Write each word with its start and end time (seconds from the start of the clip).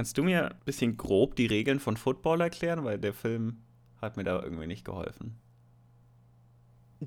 Kannst 0.00 0.16
du 0.16 0.22
mir 0.22 0.46
ein 0.46 0.54
bisschen 0.64 0.96
grob 0.96 1.36
die 1.36 1.44
Regeln 1.44 1.78
von 1.78 1.94
Football 1.94 2.40
erklären? 2.40 2.84
Weil 2.84 2.96
der 2.96 3.12
Film 3.12 3.58
hat 4.00 4.16
mir 4.16 4.24
da 4.24 4.42
irgendwie 4.42 4.66
nicht 4.66 4.82
geholfen. 4.82 5.36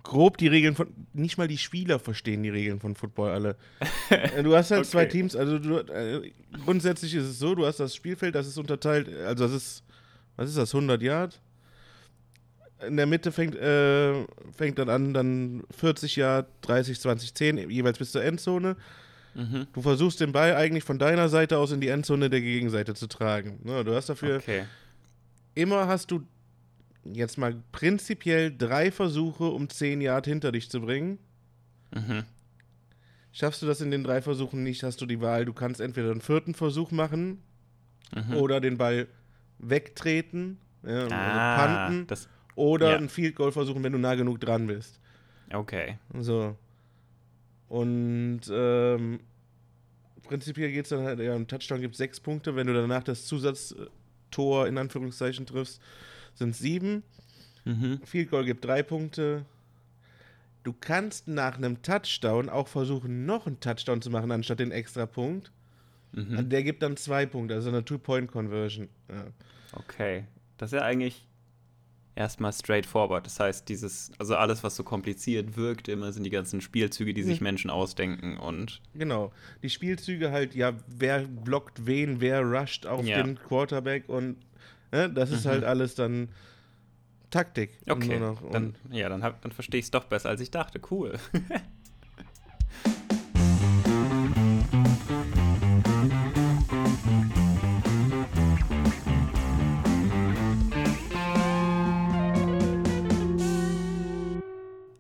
Grob 0.04 0.38
die 0.38 0.48
Regeln 0.48 0.76
von. 0.76 0.94
Nicht 1.12 1.40
mal 1.40 1.48
die 1.48 1.58
Spieler 1.58 1.98
verstehen 1.98 2.44
die 2.44 2.52
Regeln 2.52 2.80
von 2.80 2.94
Football 2.94 3.32
alle. 3.32 3.56
Du 4.44 4.56
hast 4.56 4.70
halt 4.70 4.82
okay. 4.82 4.90
zwei 4.92 5.06
Teams, 5.06 5.36
also 5.36 5.58
du, 5.58 5.80
äh, 5.80 6.34
grundsätzlich 6.64 7.16
ist 7.16 7.24
es 7.24 7.40
so, 7.40 7.56
du 7.56 7.66
hast 7.66 7.80
das 7.80 7.96
Spielfeld, 7.96 8.36
das 8.36 8.46
ist 8.46 8.60
unterteilt, 8.60 9.10
also 9.26 9.46
das 9.46 9.54
ist, 9.54 9.84
was 10.36 10.50
ist 10.50 10.60
das, 10.60 10.76
100 10.76 11.02
Yard? 11.02 11.42
In 12.88 12.96
der 12.96 13.08
Mitte 13.08 13.32
fängt, 13.32 13.56
äh, 13.56 14.24
fängt 14.56 14.78
dann 14.78 14.90
an, 14.90 15.16
dann 15.16 15.64
40 15.72 16.16
Yard, 16.16 16.48
30, 16.62 17.00
20, 17.00 17.34
10, 17.34 17.72
jeweils 17.72 17.98
bis 17.98 18.12
zur 18.12 18.24
Endzone. 18.24 18.76
Mhm. 19.36 19.68
Du 19.74 19.82
versuchst 19.82 20.20
den 20.20 20.32
Ball 20.32 20.56
eigentlich 20.56 20.84
von 20.84 21.00
deiner 21.00 21.30
Seite 21.30 21.58
aus 21.58 21.72
in 21.72 21.82
die 21.82 21.88
Endzone 21.88 22.30
der 22.30 22.42
Gegenseite 22.42 22.94
zu 22.94 23.08
tragen. 23.08 23.60
Ne, 23.64 23.84
du 23.84 23.96
hast 23.96 24.10
dafür. 24.10 24.38
Okay. 24.38 24.66
Immer 25.56 25.88
hast 25.88 26.12
du 26.12 26.24
jetzt 27.04 27.38
mal 27.38 27.56
prinzipiell 27.72 28.56
drei 28.56 28.92
Versuche, 28.92 29.46
um 29.46 29.70
10 29.70 30.02
Yard 30.02 30.26
hinter 30.26 30.52
dich 30.52 30.70
zu 30.70 30.82
bringen. 30.82 31.20
Mhm. 31.94 32.24
Schaffst 33.32 33.62
du 33.62 33.66
das 33.66 33.82
in 33.82 33.92
den 33.92 34.04
drei 34.04 34.22
Versuchen 34.22 34.64
nicht, 34.64 34.84
hast 34.84 35.02
du 35.02 35.06
die 35.06 35.20
Wahl, 35.20 35.46
du 35.46 35.54
kannst 35.54 35.82
entweder 35.82 36.12
einen 36.12 36.22
vierten 36.22 36.54
Versuch 36.54 36.92
machen 36.92 37.42
mhm. 38.16 38.36
oder 38.36 38.62
den 38.62 38.78
Ball 38.78 39.08
wegtreten, 39.58 40.60
ja, 40.84 41.04
also 41.04 41.16
ah, 41.16 41.56
also 41.56 41.66
panten, 41.66 42.08
das, 42.08 42.30
oder 42.56 42.92
ja. 42.92 42.98
einen 42.98 43.10
Field 43.10 43.36
Goal 43.36 43.52
versuchen, 43.52 43.84
wenn 43.84 43.94
du 43.94 44.00
nah 44.00 44.16
genug 44.16 44.40
dran 44.40 44.68
bist. 44.68 45.00
Okay. 45.52 45.98
So. 46.20 46.56
Und 47.70 48.42
ähm, 48.52 49.20
prinzipiell 50.24 50.72
geht 50.72 50.86
es 50.86 50.90
dann 50.90 51.04
halt, 51.04 51.20
ja, 51.20 51.36
im 51.36 51.48
Touchdown 51.48 51.82
gibt 51.82 51.94
es 51.94 51.98
sechs 51.98 52.20
Punkte. 52.20 52.56
Wenn 52.56 52.68
du 52.68 52.74
danach 52.74 53.04
das 53.04 53.26
Zusatztor 53.26 54.68
in 54.68 54.78
Anführungszeichen 54.78 55.46
triffst, 55.46 55.82
sind 56.36 56.50
es 56.50 56.60
sieben. 56.60 57.04
Mhm. 57.66 58.02
Field 58.04 58.30
Goal 58.30 58.46
gibt 58.46 58.66
drei 58.66 58.84
Punkte. 58.84 59.46
Du 60.64 60.74
kannst 60.74 61.28
nach 61.28 61.58
einem 61.58 61.82
Touchdown 61.82 62.50
auch 62.50 62.68
versuchen, 62.68 63.26
noch 63.26 63.48
einen 63.48 63.60
Touchdown 63.60 64.02
zu 64.02 64.10
machen, 64.10 64.32
anstatt 64.32 64.60
den 64.60 64.72
extra 64.72 65.06
Punkt. 65.06 65.52
Mhm. 66.14 66.50
Der 66.50 66.64
gibt 66.64 66.84
dann 66.84 66.96
zwei 66.96 67.26
Punkte, 67.26 67.56
also 67.56 67.70
eine 67.70 67.84
Two-Point-Conversion. 67.84 68.88
Ja. 69.10 69.26
Okay. 69.74 70.26
Das 70.58 70.72
ist 70.72 70.80
ja 70.80 70.86
eigentlich 70.86 71.28
erstmal 72.16 72.54
straightforward. 72.54 73.26
Das 73.26 73.40
heißt, 73.40 73.68
dieses, 73.70 74.12
also 74.18 74.36
alles, 74.36 74.64
was 74.64 74.76
so 74.76 74.84
kompliziert 74.84 75.58
wirkt, 75.58 75.88
immer 75.88 76.12
sind 76.12 76.24
die 76.24 76.30
ganzen 76.30 76.62
Spielzüge, 76.62 77.14
die 77.14 77.24
sich 77.24 77.40
mhm. 77.40 77.46
Menschen 77.46 77.70
ausdenken 77.70 78.38
und. 78.38 78.82
Genau. 78.94 79.32
Die 79.62 79.70
Spielzüge 79.70 80.32
halt, 80.32 80.56
ja, 80.56 80.74
wer 80.88 81.22
blockt 81.22 81.86
wen, 81.86 82.22
wer 82.22 82.42
rusht 82.42 82.86
auf 82.86 83.06
ja. 83.06 83.22
den 83.22 83.38
Quarterback 83.40 84.10
und 84.10 84.38
ne, 84.92 85.10
das 85.10 85.32
ist 85.32 85.46
halt 85.46 85.62
mhm. 85.62 85.62
halt 85.62 85.64
alles 85.66 85.96
dann 85.96 86.30
Taktik. 87.30 87.80
Okay. 87.90 88.22
Dann, 88.52 88.76
ja, 88.92 89.10
dann, 89.10 89.22
dann 89.22 89.52
verstehe 89.52 89.80
ich 89.80 89.86
es 89.86 89.92
doch 89.92 90.04
besser, 90.04 90.30
als 90.30 90.40
ich 90.40 90.52
dachte. 90.52 90.80
Cool. 90.92 91.18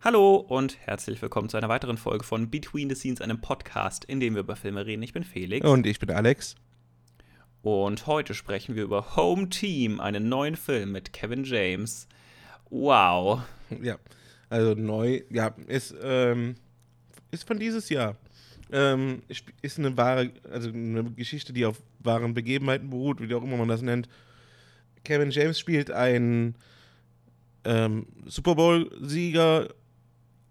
Hallo 0.05 0.35
und 0.35 0.77
herzlich 0.79 1.21
willkommen 1.21 1.47
zu 1.47 1.55
einer 1.55 1.69
weiteren 1.69 1.95
Folge 1.95 2.25
von 2.25 2.49
Between 2.49 2.89
the 2.89 2.95
Scenes, 2.95 3.21
einem 3.21 3.39
Podcast, 3.39 4.03
in 4.03 4.19
dem 4.19 4.33
wir 4.33 4.41
über 4.41 4.57
Filme 4.57 4.85
reden. 4.85 5.01
Ich 5.01 5.13
bin 5.13 5.23
Felix. 5.23 5.65
Und 5.65 5.87
ich 5.87 5.97
bin 5.97 6.11
Alex. 6.11 6.55
Und 7.61 8.05
heute 8.05 8.33
sprechen 8.33 8.75
wir 8.75 8.83
über 8.83 9.15
Home 9.15 9.47
Team, 9.47 10.01
einen 10.01 10.27
neuen 10.27 10.57
Film 10.57 10.91
mit 10.91 11.13
Kevin 11.13 11.45
James. 11.45 12.09
Wow. 12.69 13.43
Ja, 13.81 13.97
also 14.49 14.73
neu, 14.73 15.21
ja, 15.29 15.55
ist, 15.67 15.95
ähm, 16.03 16.55
ist 17.31 17.47
von 17.47 17.57
dieses 17.57 17.87
Jahr. 17.87 18.17
Ähm, 18.73 19.21
ist 19.61 19.79
eine 19.79 19.95
wahre, 19.95 20.31
also 20.51 20.67
eine 20.67 21.05
Geschichte, 21.11 21.53
die 21.53 21.65
auf 21.65 21.81
wahren 21.99 22.33
Begebenheiten 22.33 22.89
beruht, 22.89 23.21
wie 23.21 23.33
auch 23.33 23.43
immer 23.43 23.55
man 23.55 23.69
das 23.69 23.81
nennt. 23.81 24.09
Kevin 25.05 25.31
James 25.31 25.57
spielt 25.57 25.91
einen 25.91 26.57
ähm, 27.63 28.07
Super 28.25 28.55
Bowl-Sieger 28.55 29.69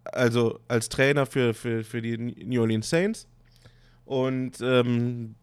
also 0.04 0.60
als 0.68 0.88
Trainer 0.88 1.26
für, 1.26 1.54
für, 1.54 1.84
für 1.84 2.02
die 2.02 2.16
New 2.16 2.60
Orleans 2.60 2.88
Saints. 2.88 3.26
Und 4.04 4.60
ähm, 4.60 5.34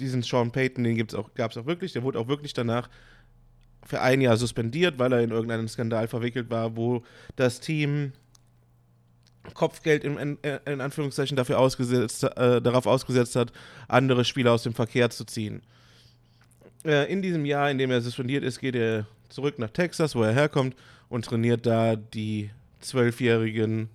diesen 0.00 0.22
Sean 0.22 0.50
Payton, 0.50 0.84
den 0.84 1.06
gab 1.34 1.50
es 1.50 1.56
auch 1.56 1.66
wirklich, 1.66 1.92
der 1.92 2.02
wurde 2.02 2.18
auch 2.18 2.28
wirklich 2.28 2.52
danach 2.52 2.88
für 3.86 4.00
ein 4.00 4.20
Jahr 4.20 4.36
suspendiert, 4.36 4.98
weil 4.98 5.12
er 5.12 5.20
in 5.20 5.30
irgendeinen 5.30 5.68
Skandal 5.68 6.08
verwickelt 6.08 6.50
war, 6.50 6.76
wo 6.76 7.02
das 7.36 7.60
Team 7.60 8.12
Kopfgeld 9.52 10.04
in, 10.04 10.16
in, 10.16 10.38
in 10.64 10.80
Anführungszeichen 10.80 11.36
dafür 11.36 11.58
ausgesetzt, 11.58 12.24
äh, 12.24 12.62
darauf 12.62 12.86
ausgesetzt 12.86 13.36
hat, 13.36 13.52
andere 13.88 14.24
Spieler 14.24 14.52
aus 14.52 14.62
dem 14.62 14.72
Verkehr 14.72 15.10
zu 15.10 15.24
ziehen. 15.26 15.60
Äh, 16.84 17.12
in 17.12 17.20
diesem 17.20 17.44
Jahr, 17.44 17.70
in 17.70 17.76
dem 17.76 17.90
er 17.90 18.00
suspendiert 18.00 18.42
ist, 18.42 18.58
geht 18.58 18.74
er 18.74 19.06
zurück 19.28 19.58
nach 19.58 19.70
Texas, 19.70 20.14
wo 20.14 20.22
er 20.22 20.32
herkommt, 20.32 20.74
und 21.10 21.26
trainiert 21.26 21.66
da 21.66 21.94
die 21.96 22.50
Zwölfjährigen, 22.84 23.88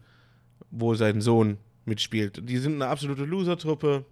wo 0.72 0.96
sein 0.96 1.22
Sohn 1.22 1.58
mitspielt. 1.86 2.48
Die 2.48 2.58
sind 2.58 2.76
eine 2.76 2.88
absolute 2.88 3.26
Loser-Truppe. 3.26 4.06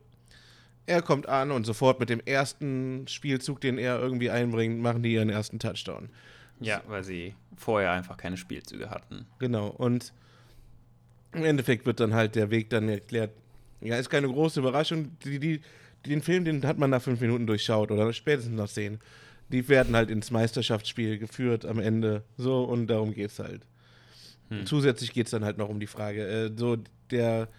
Er 0.86 1.02
kommt 1.02 1.28
an 1.28 1.52
und 1.52 1.66
sofort 1.66 2.00
mit 2.00 2.10
dem 2.10 2.22
ersten 2.26 3.08
Spielzug, 3.08 3.60
den 3.60 3.78
er 3.78 4.00
irgendwie 4.00 4.30
einbringt, 4.30 4.82
machen 4.82 5.04
die 5.04 5.14
ihren 5.14 5.30
ersten 5.30 5.60
Touchdown. 5.60 6.10
Ja, 6.60 6.82
weil 6.88 7.04
sie 7.04 7.36
vorher 7.56 7.92
einfach 7.92 8.18
keine 8.18 8.38
Spielzüge 8.38 8.90
hatten. 8.90 9.26
Genau, 9.40 9.68
und 9.68 10.14
im 11.34 11.44
Endeffekt 11.44 11.86
wird 11.86 12.00
dann 12.00 12.14
halt 12.14 12.36
der 12.36 12.50
Weg 12.50 12.70
dann 12.70 12.90
erklärt. 12.90 13.32
Ja, 13.82 13.98
ist 13.98 14.10
keine 14.10 14.28
große 14.28 14.60
Überraschung. 14.60 15.12
Die, 15.24 15.40
die, 15.40 15.62
den 16.06 16.22
Film, 16.22 16.46
den 16.46 16.66
hat 16.66 16.78
man 16.78 16.90
nach 16.90 17.02
fünf 17.02 17.22
Minuten 17.22 17.46
durchschaut 17.46 17.92
oder 17.92 18.12
spätestens 18.14 18.56
nach 18.56 18.70
zehn. 18.70 19.00
Die 19.50 19.68
werden 19.70 19.96
halt 19.96 20.10
ins 20.10 20.32
Meisterschaftsspiel 20.32 21.20
geführt 21.20 21.66
am 21.66 21.80
Ende. 21.80 22.24
So, 22.38 22.64
und 22.64 22.88
darum 22.88 23.14
geht's 23.14 23.40
halt. 23.40 23.62
Hm. 24.50 24.66
Zusätzlich 24.66 25.14
geht 25.14 25.28
es 25.28 25.32
dann 25.32 25.44
halt 25.44 25.58
noch 25.58 25.70
um 25.70 25.80
die 25.80 25.88
Frage, 25.88 26.26
äh, 26.26 26.52
so 26.56 26.78
der 27.12 27.50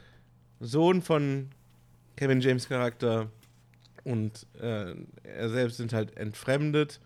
Sohn 0.60 1.03
von 1.03 1.50
Kevin 2.16 2.41
James 2.41 2.69
Charakter 2.69 3.31
und 4.04 4.47
äh, 4.60 4.94
er 5.22 5.49
selbst 5.50 5.76
sind 5.76 5.93
halt 5.93 6.16
entfremdet, 6.16 7.00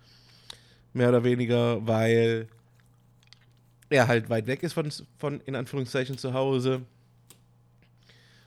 mehr 0.92 1.08
oder 1.08 1.24
weniger, 1.24 1.86
weil 1.86 2.48
er 3.90 4.08
halt 4.08 4.30
weit 4.30 4.46
weg 4.46 4.62
ist 4.62 4.72
von, 4.72 4.90
von 5.18 5.40
in 5.40 5.54
Anführungszeichen 5.54 6.16
zu 6.16 6.32
Hause. 6.32 6.82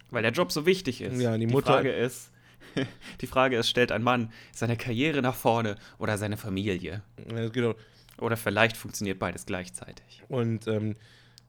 Weil 0.09 0.23
der 0.23 0.31
Job 0.31 0.51
so 0.51 0.65
wichtig 0.65 1.01
ist. 1.01 1.19
Ja, 1.19 1.37
die, 1.37 1.45
die 1.45 1.51
Mutter. 1.51 1.73
Frage 1.73 1.91
ist, 1.91 2.31
die 3.21 3.27
Frage 3.27 3.57
ist, 3.57 3.69
stellt 3.69 3.91
ein 3.91 4.03
Mann 4.03 4.31
seine 4.51 4.77
Karriere 4.77 5.21
nach 5.21 5.35
vorne 5.35 5.75
oder 5.97 6.17
seine 6.17 6.37
Familie? 6.37 7.01
Ja, 7.29 7.49
genau. 7.49 7.75
Oder 8.19 8.37
vielleicht 8.37 8.77
funktioniert 8.77 9.19
beides 9.19 9.45
gleichzeitig. 9.45 10.23
Und 10.29 10.67
ähm, 10.67 10.95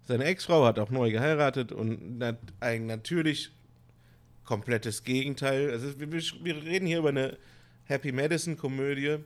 seine 0.06 0.24
Ex-Frau 0.24 0.64
hat 0.64 0.78
auch 0.78 0.90
neu 0.90 1.10
geheiratet 1.10 1.72
und 1.72 2.18
nat 2.18 2.38
ein 2.60 2.86
natürlich 2.86 3.50
komplettes 4.44 5.02
Gegenteil. 5.02 5.70
Also 5.70 5.98
wir, 5.98 6.10
wir 6.10 6.64
reden 6.64 6.86
hier 6.86 6.98
über 6.98 7.10
eine 7.10 7.36
Happy 7.84 8.12
Madison-Komödie. 8.12 9.18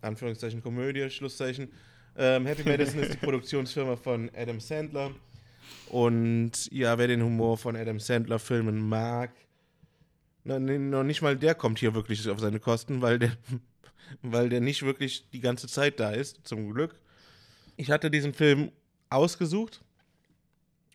Anführungszeichen 0.00 0.62
Komödie, 0.62 1.10
Schlusszeichen. 1.10 1.70
Ähm, 2.16 2.46
Happy 2.46 2.68
Madison 2.68 3.00
ist 3.00 3.14
die 3.14 3.16
Produktionsfirma 3.24 3.96
von 3.96 4.30
Adam 4.34 4.60
Sandler. 4.60 5.10
Und 5.88 6.70
ja, 6.72 6.96
wer 6.98 7.08
den 7.08 7.22
Humor 7.22 7.58
von 7.58 7.76
Adam 7.76 8.00
Sandler-Filmen 8.00 8.88
mag, 8.88 9.30
na, 10.44 10.58
noch 10.58 11.04
nicht 11.04 11.20
mal 11.20 11.36
der 11.36 11.54
kommt 11.54 11.78
hier 11.78 11.94
wirklich 11.94 12.28
auf 12.28 12.40
seine 12.40 12.60
Kosten, 12.60 13.02
weil 13.02 13.18
der, 13.18 13.32
weil 14.22 14.48
der 14.48 14.60
nicht 14.60 14.82
wirklich 14.82 15.28
die 15.30 15.40
ganze 15.40 15.66
Zeit 15.66 16.00
da 16.00 16.10
ist, 16.10 16.40
zum 16.44 16.72
Glück. 16.72 16.98
Ich 17.76 17.90
hatte 17.90 18.10
diesen 18.10 18.32
Film 18.32 18.72
ausgesucht, 19.10 19.82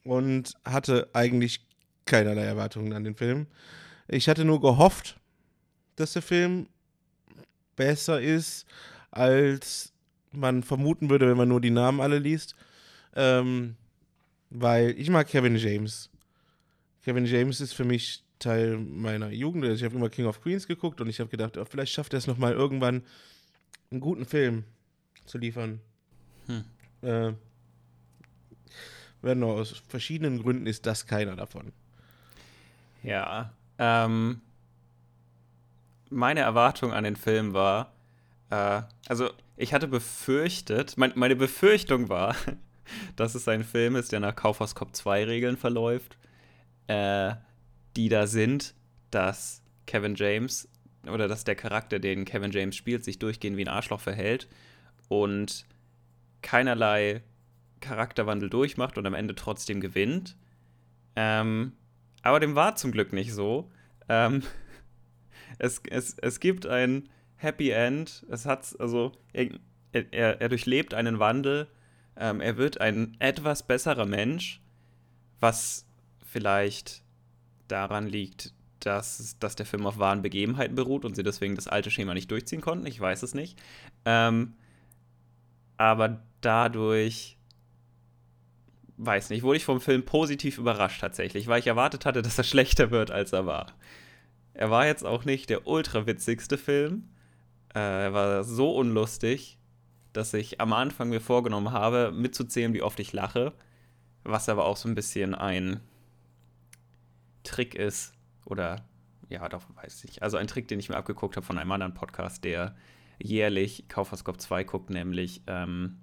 und 0.04 0.54
hatte 0.66 1.10
eigentlich 1.14 1.66
keinerlei 2.06 2.44
Erwartungen 2.44 2.94
an 2.94 3.04
den 3.04 3.16
Film. 3.16 3.48
Ich 4.08 4.28
hatte 4.28 4.46
nur 4.46 4.62
gehofft, 4.62 5.18
dass 5.96 6.14
der 6.14 6.22
Film 6.22 6.68
besser 7.76 8.22
ist, 8.22 8.66
als 9.12 9.94
man 10.32 10.64
vermuten 10.64 11.10
würde, 11.10 11.30
wenn 11.30 11.38
man 11.38 11.50
nur 11.50 11.62
die 11.62 11.70
Namen 11.70 12.02
alle 12.02 12.20
liest. 12.20 12.56
Ähm, 13.16 13.76
weil 14.50 14.92
ich 15.00 15.10
mag 15.10 15.28
Kevin 15.28 15.56
James. 15.56 16.10
Kevin 17.04 17.26
James 17.26 17.62
ist 17.62 17.74
für 17.74 17.84
mich 17.84 18.24
Teil 18.40 18.78
meiner 18.78 19.30
Jugend. 19.30 19.66
Ich 19.66 19.84
habe 19.84 19.96
immer 19.96 20.10
King 20.10 20.26
of 20.26 20.42
Queens 20.42 20.68
geguckt 20.68 21.02
und 21.02 21.10
ich 21.10 21.20
habe 21.20 21.30
gedacht, 21.30 21.58
oh, 21.58 21.66
vielleicht 21.66 21.94
schafft 21.94 22.14
er 22.14 22.18
es 22.18 22.28
nochmal 22.28 22.54
irgendwann, 22.54 23.04
einen 23.92 24.02
guten 24.02 24.26
Film 24.26 24.64
zu 25.26 25.38
liefern. 25.38 25.80
Hm. 26.48 26.64
Äh, 27.02 27.34
werden 29.24 29.44
aus 29.44 29.84
verschiedenen 29.88 30.42
Gründen 30.42 30.68
ist 30.68 30.86
das 30.86 31.08
keiner 31.08 31.36
davon. 31.36 31.72
Ja. 33.04 33.52
Ähm, 33.78 34.42
meine 36.10 36.42
Erwartung 36.42 36.94
an 36.94 37.04
den 37.04 37.16
Film 37.16 37.54
war, 37.54 37.94
äh, 38.50 38.82
also 39.08 39.30
ich 39.58 39.74
hatte 39.74 39.88
befürchtet, 39.88 40.98
mein, 40.98 41.14
meine 41.16 41.36
Befürchtung 41.36 42.10
war, 42.10 42.36
dass 43.16 43.36
es 43.36 43.48
ein 43.48 43.64
Film 43.64 43.96
ist, 43.96 44.12
der 44.12 44.20
nach 44.20 44.36
Kaufhaus 44.36 44.76
Cop 44.76 44.96
2 44.96 45.26
Regeln 45.26 45.58
verläuft, 45.58 46.18
äh, 46.88 47.34
die 47.96 48.10
da 48.10 48.28
sind, 48.28 48.76
dass 49.12 49.62
Kevin 49.86 50.16
James 50.16 50.68
oder 51.08 51.28
dass 51.28 51.44
der 51.44 51.56
Charakter, 51.56 52.00
den 52.00 52.26
Kevin 52.26 52.52
James 52.52 52.76
spielt, 52.76 53.04
sich 53.04 53.20
durchgehend 53.20 53.58
wie 53.58 53.66
ein 53.66 53.70
Arschloch 53.70 54.00
verhält 54.00 54.48
und 55.10 55.66
keinerlei 56.42 57.22
Charakterwandel 57.84 58.50
durchmacht 58.50 58.98
und 58.98 59.06
am 59.06 59.14
Ende 59.14 59.36
trotzdem 59.36 59.82
gewinnt. 59.82 60.36
Ähm, 61.16 61.74
aber 62.24 62.40
dem 62.40 62.56
war 62.56 62.76
zum 62.76 62.92
Glück 62.92 63.14
nicht 63.14 63.34
so. 63.34 63.70
Ähm, 64.10 64.42
es, 65.60 65.82
es, 65.90 66.18
es 66.20 66.40
gibt 66.40 66.66
ein 66.66 67.10
Happy 67.36 67.70
End. 67.70 68.26
Es 68.30 68.46
hat, 68.46 68.76
also, 68.80 69.12
er, 69.34 69.50
er, 69.92 70.42
er 70.42 70.50
durchlebt 70.50 70.94
einen 70.94 71.20
Wandel. 71.20 71.68
Ähm, 72.16 72.42
er 72.42 72.58
wird 72.58 72.80
ein 72.80 73.16
etwas 73.20 73.64
besserer 73.64 74.06
Mensch, 74.06 74.62
was 75.40 75.86
vielleicht 76.26 77.04
daran 77.68 78.08
liegt, 78.08 78.54
dass, 78.80 79.38
dass 79.40 79.56
der 79.56 79.66
Film 79.66 79.86
auf 79.86 79.98
wahren 79.98 80.22
Begebenheiten 80.22 80.76
beruht 80.76 81.06
und 81.06 81.16
sie 81.16 81.24
deswegen 81.24 81.56
das 81.56 81.68
alte 81.68 81.92
Schema 81.92 82.14
nicht 82.14 82.32
durchziehen 82.32 82.62
konnten. 82.62 82.86
Ich 82.86 83.00
weiß 83.00 83.24
es 83.24 83.34
nicht. 83.34 83.60
Ähm, 84.06 84.56
aber 85.78 86.22
dadurch, 86.42 87.38
weiß 88.98 89.30
nicht, 89.30 89.44
wurde 89.44 89.58
ich 89.58 89.66
vom 89.66 89.82
Film 89.82 90.06
positiv 90.06 90.58
überrascht 90.58 91.02
tatsächlich, 91.02 91.48
weil 91.48 91.60
ich 91.60 91.68
erwartet 91.68 92.06
hatte, 92.06 92.22
dass 92.22 92.38
er 92.38 92.44
schlechter 92.44 92.92
wird, 92.92 93.12
als 93.12 93.34
er 93.34 93.46
war. 93.46 93.74
Er 94.54 94.70
war 94.70 94.86
jetzt 94.86 95.06
auch 95.06 95.26
nicht 95.26 95.50
der 95.50 95.68
ultra 95.68 96.06
witzigste 96.06 96.58
Film. 96.58 97.10
Äh, 97.74 97.80
er 97.80 98.14
war 98.14 98.44
so 98.44 98.76
unlustig, 98.76 99.58
dass 100.14 100.34
ich 100.34 100.62
am 100.62 100.74
Anfang 100.74 101.10
mir 101.10 101.22
vorgenommen 101.22 101.72
habe, 101.72 102.12
mitzuzählen, 102.12 102.74
wie 102.74 102.84
oft 102.84 103.00
ich 103.00 103.14
lache. 103.14 103.54
Was 104.24 104.48
aber 104.48 104.66
auch 104.66 104.78
so 104.78 104.88
ein 104.88 104.96
bisschen 104.96 105.34
ein 105.34 105.82
Trick 107.44 107.76
ist. 107.76 108.14
Oder, 108.46 108.86
ja, 109.28 109.50
doch, 109.50 109.64
weiß 109.76 110.04
ich. 110.06 110.22
Also 110.22 110.38
ein 110.38 110.48
Trick, 110.48 110.68
den 110.68 110.80
ich 110.80 110.90
mir 110.90 110.98
abgeguckt 110.98 111.36
habe 111.36 111.46
von 111.46 111.58
einem 111.58 111.72
anderen 111.72 111.96
Podcast, 111.96 112.44
der 112.44 112.76
jährlich 113.22 113.86
Kaufhauscop 113.88 114.40
2 114.40 114.64
guckt, 114.64 114.90
nämlich 114.92 115.42
ähm, 115.48 115.98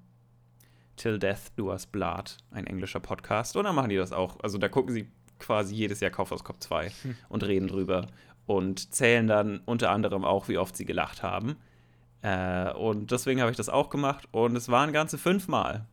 Till 1.00 1.18
Death 1.18 1.56
Do 1.56 1.70
Us 1.70 1.86
Blood, 1.86 2.36
ein 2.50 2.66
englischer 2.66 3.00
Podcast. 3.00 3.56
Und 3.56 3.64
dann 3.64 3.74
machen 3.74 3.88
die 3.88 3.96
das 3.96 4.12
auch. 4.12 4.38
Also 4.40 4.58
da 4.58 4.68
gucken 4.68 4.92
sie 4.92 5.08
quasi 5.38 5.74
jedes 5.74 6.00
Jahr 6.00 6.10
Kaufhauscop 6.10 6.62
2 6.62 6.90
hm. 6.90 7.16
und 7.30 7.42
reden 7.42 7.68
drüber 7.68 8.08
und 8.44 8.92
zählen 8.92 9.26
dann 9.26 9.60
unter 9.64 9.92
anderem 9.92 10.26
auch, 10.26 10.48
wie 10.48 10.58
oft 10.58 10.76
sie 10.76 10.84
gelacht 10.84 11.22
haben. 11.22 11.56
Äh, 12.20 12.72
und 12.72 13.10
deswegen 13.12 13.40
habe 13.40 13.50
ich 13.50 13.56
das 13.56 13.70
auch 13.70 13.88
gemacht 13.88 14.28
und 14.30 14.54
es 14.56 14.68
waren 14.68 14.92
ganze 14.92 15.16
fünfmal. 15.16 15.86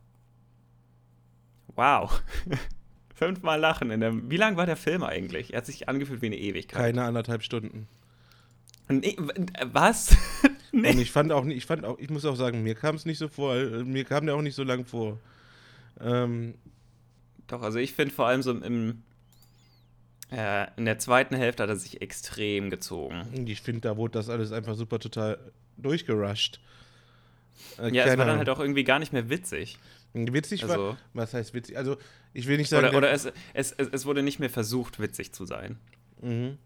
Wow. 1.74 2.22
fünfmal 3.14 3.58
lachen. 3.58 3.90
In 3.90 4.00
der, 4.00 4.30
wie 4.30 4.36
lang 4.36 4.58
war 4.58 4.66
der 4.66 4.76
Film 4.76 5.02
eigentlich? 5.02 5.54
Er 5.54 5.58
hat 5.58 5.66
sich 5.66 5.88
angefühlt 5.88 6.20
wie 6.20 6.26
eine 6.26 6.36
Ewigkeit. 6.36 6.82
Keine 6.82 7.04
anderthalb 7.04 7.42
Stunden. 7.42 7.88
Nee, 8.90 9.16
was? 9.72 10.14
nee. 10.72 10.90
Und 10.90 10.98
ich 10.98 11.10
fand 11.12 11.32
auch, 11.32 11.44
ich 11.46 11.66
fand 11.66 11.84
auch, 11.84 11.98
ich 11.98 12.10
muss 12.10 12.24
auch 12.24 12.36
sagen, 12.36 12.62
mir 12.62 12.74
kam 12.74 12.96
es 12.96 13.06
nicht 13.06 13.18
so 13.18 13.28
vor, 13.28 13.56
äh, 13.56 13.84
mir 13.84 14.04
kam 14.04 14.26
der 14.26 14.34
auch 14.34 14.42
nicht 14.42 14.54
so 14.54 14.64
lang 14.64 14.84
vor. 14.84 15.18
Ähm, 16.00 16.54
Doch, 17.46 17.62
also 17.62 17.78
ich 17.78 17.92
finde 17.94 18.14
vor 18.14 18.26
allem 18.26 18.42
so 18.42 18.52
im, 18.52 19.02
äh, 20.30 20.66
in 20.76 20.84
der 20.84 20.98
zweiten 20.98 21.34
Hälfte 21.36 21.62
hat 21.62 21.70
er 21.70 21.76
sich 21.76 22.02
extrem 22.02 22.70
gezogen. 22.70 23.46
Ich 23.46 23.62
finde, 23.62 23.80
da 23.82 23.96
wurde 23.96 24.12
das 24.12 24.28
alles 24.28 24.52
einfach 24.52 24.74
super 24.74 24.98
total 24.98 25.38
durchgerusht. 25.76 26.60
Äh, 27.78 27.94
ja, 27.94 28.04
es 28.04 28.18
war 28.18 28.26
dann 28.26 28.38
halt 28.38 28.48
auch 28.48 28.60
irgendwie 28.60 28.84
gar 28.84 28.98
nicht 28.98 29.12
mehr 29.12 29.30
witzig. 29.30 29.78
Witzig 30.14 30.62
also, 30.64 30.78
war, 30.78 30.98
was 31.12 31.34
heißt 31.34 31.54
witzig? 31.54 31.76
Also, 31.76 31.96
ich 32.32 32.46
will 32.46 32.56
nicht 32.56 32.70
sagen. 32.70 32.88
Oder, 32.88 32.98
oder 32.98 33.10
es, 33.10 33.26
es, 33.52 33.72
es, 33.72 33.88
es, 33.88 34.06
wurde 34.06 34.22
nicht 34.22 34.38
mehr 34.38 34.50
versucht, 34.50 35.00
witzig 35.00 35.32
zu 35.32 35.44
sein. 35.44 35.78
Mhm. 36.22 36.58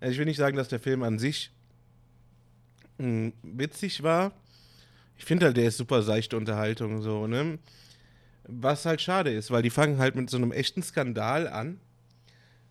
Also 0.00 0.12
ich 0.12 0.18
will 0.18 0.24
nicht 0.24 0.38
sagen, 0.38 0.56
dass 0.56 0.68
der 0.68 0.80
Film 0.80 1.02
an 1.02 1.18
sich 1.18 1.50
mh, 3.00 3.32
witzig 3.42 4.02
war. 4.02 4.32
Ich 5.16 5.24
finde 5.24 5.46
halt, 5.46 5.56
der 5.56 5.66
ist 5.66 5.76
super 5.76 6.02
seichte 6.02 6.36
Unterhaltung, 6.36 7.02
so, 7.02 7.26
ne? 7.26 7.58
Was 8.44 8.86
halt 8.86 9.00
schade 9.00 9.32
ist, 9.32 9.50
weil 9.50 9.62
die 9.62 9.70
fangen 9.70 9.98
halt 9.98 10.16
mit 10.16 10.30
so 10.30 10.36
einem 10.36 10.52
echten 10.52 10.82
Skandal 10.82 11.46
an 11.46 11.78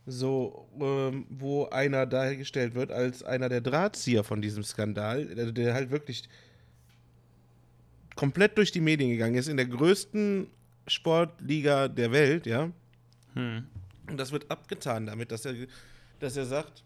so, 0.05 0.67
ähm, 0.79 1.25
wo 1.29 1.65
einer 1.65 2.05
dargestellt 2.05 2.73
wird 2.73 2.91
als 2.91 3.23
einer 3.23 3.49
der 3.49 3.61
Drahtzieher 3.61 4.23
von 4.23 4.41
diesem 4.41 4.63
Skandal, 4.63 5.25
der, 5.27 5.51
der, 5.51 5.73
halt 5.73 5.91
wirklich 5.91 6.27
komplett 8.15 8.57
durch 8.57 8.71
die 8.71 8.81
Medien 8.81 9.11
gegangen 9.11 9.35
ist, 9.35 9.47
in 9.47 9.57
der 9.57 9.67
größten 9.67 10.47
Sportliga 10.87 11.87
der 11.87 12.11
Welt, 12.11 12.45
ja. 12.45 12.71
Hm. 13.33 13.67
Und 14.09 14.17
das 14.17 14.31
wird 14.31 14.49
abgetan 14.49 15.05
damit, 15.05 15.31
dass 15.31 15.45
er, 15.45 15.53
dass 16.19 16.35
er 16.35 16.45
sagt, 16.45 16.83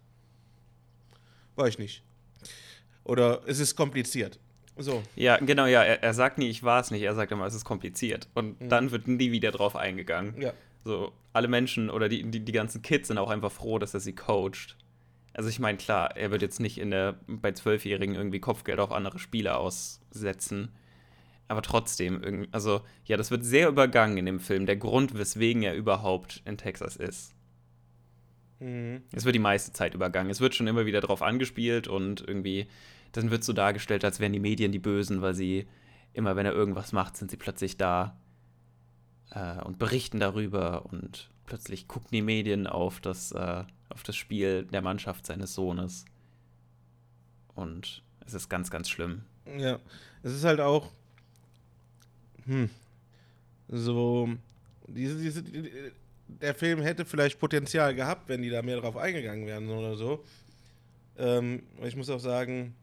war 1.55 1.67
ich 1.67 1.79
nicht. 1.79 2.03
Oder 3.03 3.41
es 3.45 3.59
ist 3.59 3.75
kompliziert. 3.75 4.39
So. 4.77 5.03
Ja, 5.15 5.37
genau, 5.37 5.65
ja. 5.65 5.83
Er, 5.83 6.01
er 6.01 6.13
sagt 6.13 6.37
nie, 6.37 6.49
ich 6.49 6.63
war 6.63 6.79
es 6.79 6.91
nicht. 6.91 7.03
Er 7.03 7.15
sagt 7.15 7.31
immer, 7.31 7.45
es 7.45 7.53
ist 7.53 7.65
kompliziert. 7.65 8.27
Und 8.33 8.59
mhm. 8.59 8.69
dann 8.69 8.91
wird 8.91 9.07
nie 9.07 9.31
wieder 9.31 9.51
drauf 9.51 9.75
eingegangen. 9.75 10.39
Ja. 10.41 10.53
So, 10.83 11.11
alle 11.31 11.47
Menschen 11.47 11.89
oder 11.89 12.09
die, 12.09 12.23
die, 12.23 12.39
die 12.39 12.51
ganzen 12.51 12.81
Kids 12.81 13.07
sind 13.07 13.17
auch 13.17 13.29
einfach 13.29 13.51
froh, 13.51 13.79
dass 13.79 13.93
er 13.93 13.99
sie 13.99 14.13
coacht. 14.13 14.77
Also 15.33 15.49
ich 15.49 15.59
meine, 15.59 15.77
klar, 15.77 16.15
er 16.15 16.31
wird 16.31 16.41
jetzt 16.41 16.59
nicht 16.59 16.77
in 16.77 16.91
der, 16.91 17.15
bei 17.27 17.51
Zwölfjährigen 17.51 18.15
irgendwie 18.15 18.39
Kopfgeld 18.39 18.79
auf 18.79 18.91
andere 18.91 19.19
Spieler 19.19 19.59
aussetzen. 19.59 20.71
Aber 21.47 21.61
trotzdem, 21.61 22.47
also 22.51 22.81
ja, 23.05 23.17
das 23.17 23.31
wird 23.31 23.43
sehr 23.43 23.67
übergangen 23.67 24.17
in 24.17 24.25
dem 24.25 24.39
Film, 24.39 24.65
der 24.65 24.77
Grund, 24.77 25.17
weswegen 25.17 25.63
er 25.63 25.75
überhaupt 25.75 26.41
in 26.45 26.57
Texas 26.57 26.95
ist. 26.95 27.33
Mhm. 28.63 29.03
Es 29.11 29.25
wird 29.25 29.35
die 29.35 29.39
meiste 29.39 29.73
Zeit 29.73 29.93
übergangen. 29.93 30.31
Es 30.31 30.39
wird 30.39 30.55
schon 30.55 30.67
immer 30.67 30.85
wieder 30.85 31.01
drauf 31.01 31.21
angespielt 31.21 31.87
und 31.87 32.21
irgendwie, 32.25 32.67
dann 33.11 33.29
wird 33.29 33.43
so 33.43 33.51
dargestellt, 33.51 34.05
als 34.05 34.19
wären 34.19 34.33
die 34.33 34.39
Medien 34.39 34.71
die 34.71 34.79
Bösen, 34.79 35.21
weil 35.21 35.33
sie 35.33 35.67
immer, 36.13 36.35
wenn 36.35 36.45
er 36.45 36.53
irgendwas 36.53 36.93
macht, 36.93 37.17
sind 37.17 37.29
sie 37.29 37.37
plötzlich 37.37 37.75
da 37.75 38.17
äh, 39.31 39.61
und 39.61 39.79
berichten 39.79 40.19
darüber 40.19 40.85
und 40.85 41.29
plötzlich 41.45 41.89
gucken 41.89 42.09
die 42.11 42.21
Medien 42.21 42.65
auf 42.65 43.01
das, 43.01 43.33
äh, 43.33 43.65
auf 43.89 44.03
das 44.03 44.15
Spiel 44.15 44.63
der 44.63 44.81
Mannschaft 44.81 45.25
seines 45.25 45.53
Sohnes. 45.53 46.05
Und 47.55 48.01
es 48.25 48.33
ist 48.33 48.47
ganz, 48.47 48.71
ganz 48.71 48.89
schlimm. 48.89 49.23
Ja, 49.57 49.79
es 50.23 50.33
ist 50.33 50.45
halt 50.45 50.61
auch 50.61 50.89
hm, 52.45 52.69
so 53.67 54.29
diese, 54.87 55.19
diese, 55.19 55.43
der 56.41 56.55
Film 56.55 56.81
hätte 56.81 57.05
vielleicht 57.05 57.39
Potenzial 57.39 57.95
gehabt, 57.95 58.29
wenn 58.29 58.41
die 58.41 58.49
da 58.49 58.61
mehr 58.61 58.77
drauf 58.77 58.97
eingegangen 58.97 59.45
wären 59.45 59.69
oder 59.69 59.95
so. 59.95 60.23
Ähm, 61.17 61.63
ich 61.83 61.95
muss 61.95 62.09
auch 62.09 62.19
sagen, 62.19 62.75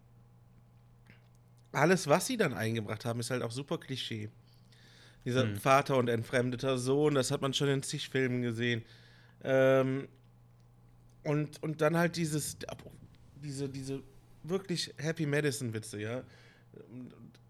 alles, 1.72 2.06
was 2.06 2.26
sie 2.26 2.36
dann 2.36 2.54
eingebracht 2.54 3.04
haben, 3.04 3.20
ist 3.20 3.30
halt 3.30 3.42
auch 3.42 3.50
super 3.50 3.78
Klischee. 3.78 4.28
Dieser 5.24 5.42
hm. 5.42 5.56
Vater 5.56 5.96
und 5.96 6.08
entfremdeter 6.08 6.78
Sohn, 6.78 7.14
das 7.14 7.30
hat 7.30 7.42
man 7.42 7.52
schon 7.52 7.68
in 7.68 7.82
zig 7.82 8.08
Filmen 8.08 8.42
gesehen. 8.42 8.82
Ähm, 9.44 10.08
und, 11.24 11.62
und 11.62 11.80
dann 11.80 11.96
halt 11.96 12.16
dieses, 12.16 12.56
diese, 13.36 13.68
diese 13.68 14.02
wirklich 14.42 14.94
Happy 14.96 15.26
Madison-Witze, 15.26 16.00
ja. 16.00 16.22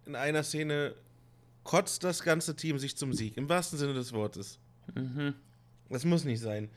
In 0.06 0.16
einer 0.16 0.42
Szene 0.42 0.94
kotzt 1.62 2.02
das 2.04 2.22
ganze 2.22 2.56
Team 2.56 2.78
sich 2.78 2.96
zum 2.96 3.12
Sieg, 3.12 3.36
im 3.36 3.48
wahrsten 3.48 3.78
Sinne 3.78 3.94
des 3.94 4.12
Wortes. 4.12 4.58
Mhm. 4.94 5.34
Das 5.90 6.04
muss 6.04 6.24
nicht 6.24 6.40
sein. 6.40 6.70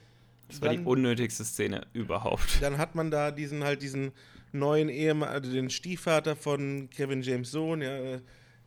Das 0.48 0.62
war 0.62 0.70
dann, 0.70 0.79
die 0.79 0.84
unnötigste 0.84 1.46
Szene 1.46 1.88
überhaupt. 1.93 2.58
Dann 2.62 2.77
hat 2.77 2.96
man 2.96 3.10
da 3.10 3.32
diesen 3.32 3.63
halt 3.63 3.82
diesen 3.82 4.12
neuen 4.51 4.89
Ehemann, 4.89 5.29
also 5.29 5.51
den 5.51 5.70
Stiefvater 5.70 6.36
von 6.36 6.89
Kevin 6.89 7.22
James 7.22 7.51
Sohn, 7.51 7.82
ja, 7.82 8.20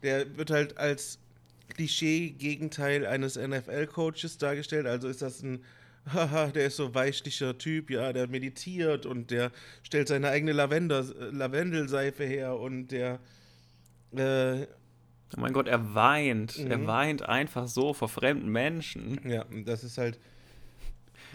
der 0.02 0.36
wird 0.36 0.50
halt 0.50 0.78
als 0.78 1.18
Klischee-Gegenteil 1.68 3.06
eines 3.06 3.36
NFL-Coaches 3.36 4.38
dargestellt. 4.38 4.86
Also 4.86 5.08
ist 5.08 5.22
das 5.22 5.42
ein, 5.42 5.64
haha, 6.12 6.48
der 6.48 6.66
ist 6.66 6.76
so 6.76 6.94
weichlicher 6.94 7.58
Typ, 7.58 7.90
ja, 7.90 8.12
der 8.12 8.28
meditiert 8.28 9.06
und 9.06 9.30
der 9.30 9.50
stellt 9.82 10.08
seine 10.08 10.28
eigene 10.28 10.52
Lavender, 10.52 11.04
Lavendelseife 11.32 12.24
her 12.24 12.58
und 12.58 12.88
der. 12.88 13.18
Äh, 14.12 14.62
oh 15.36 15.40
mein 15.40 15.52
Gott, 15.52 15.66
er 15.66 15.94
weint. 15.94 16.58
Mhm. 16.58 16.70
Er 16.70 16.86
weint 16.86 17.22
einfach 17.22 17.66
so 17.66 17.92
vor 17.92 18.08
fremden 18.08 18.48
Menschen. 18.48 19.20
Ja, 19.28 19.44
das 19.64 19.84
ist 19.84 19.98
halt. 19.98 20.18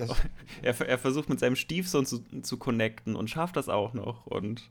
Er, 0.62 0.80
er 0.82 0.98
versucht 0.98 1.30
mit 1.30 1.40
seinem 1.40 1.56
Stiefsohn 1.56 2.06
zu, 2.06 2.20
zu 2.42 2.58
connecten 2.58 3.16
und 3.16 3.30
schafft 3.30 3.56
das 3.56 3.70
auch 3.70 3.94
noch. 3.94 4.28
Und 4.28 4.70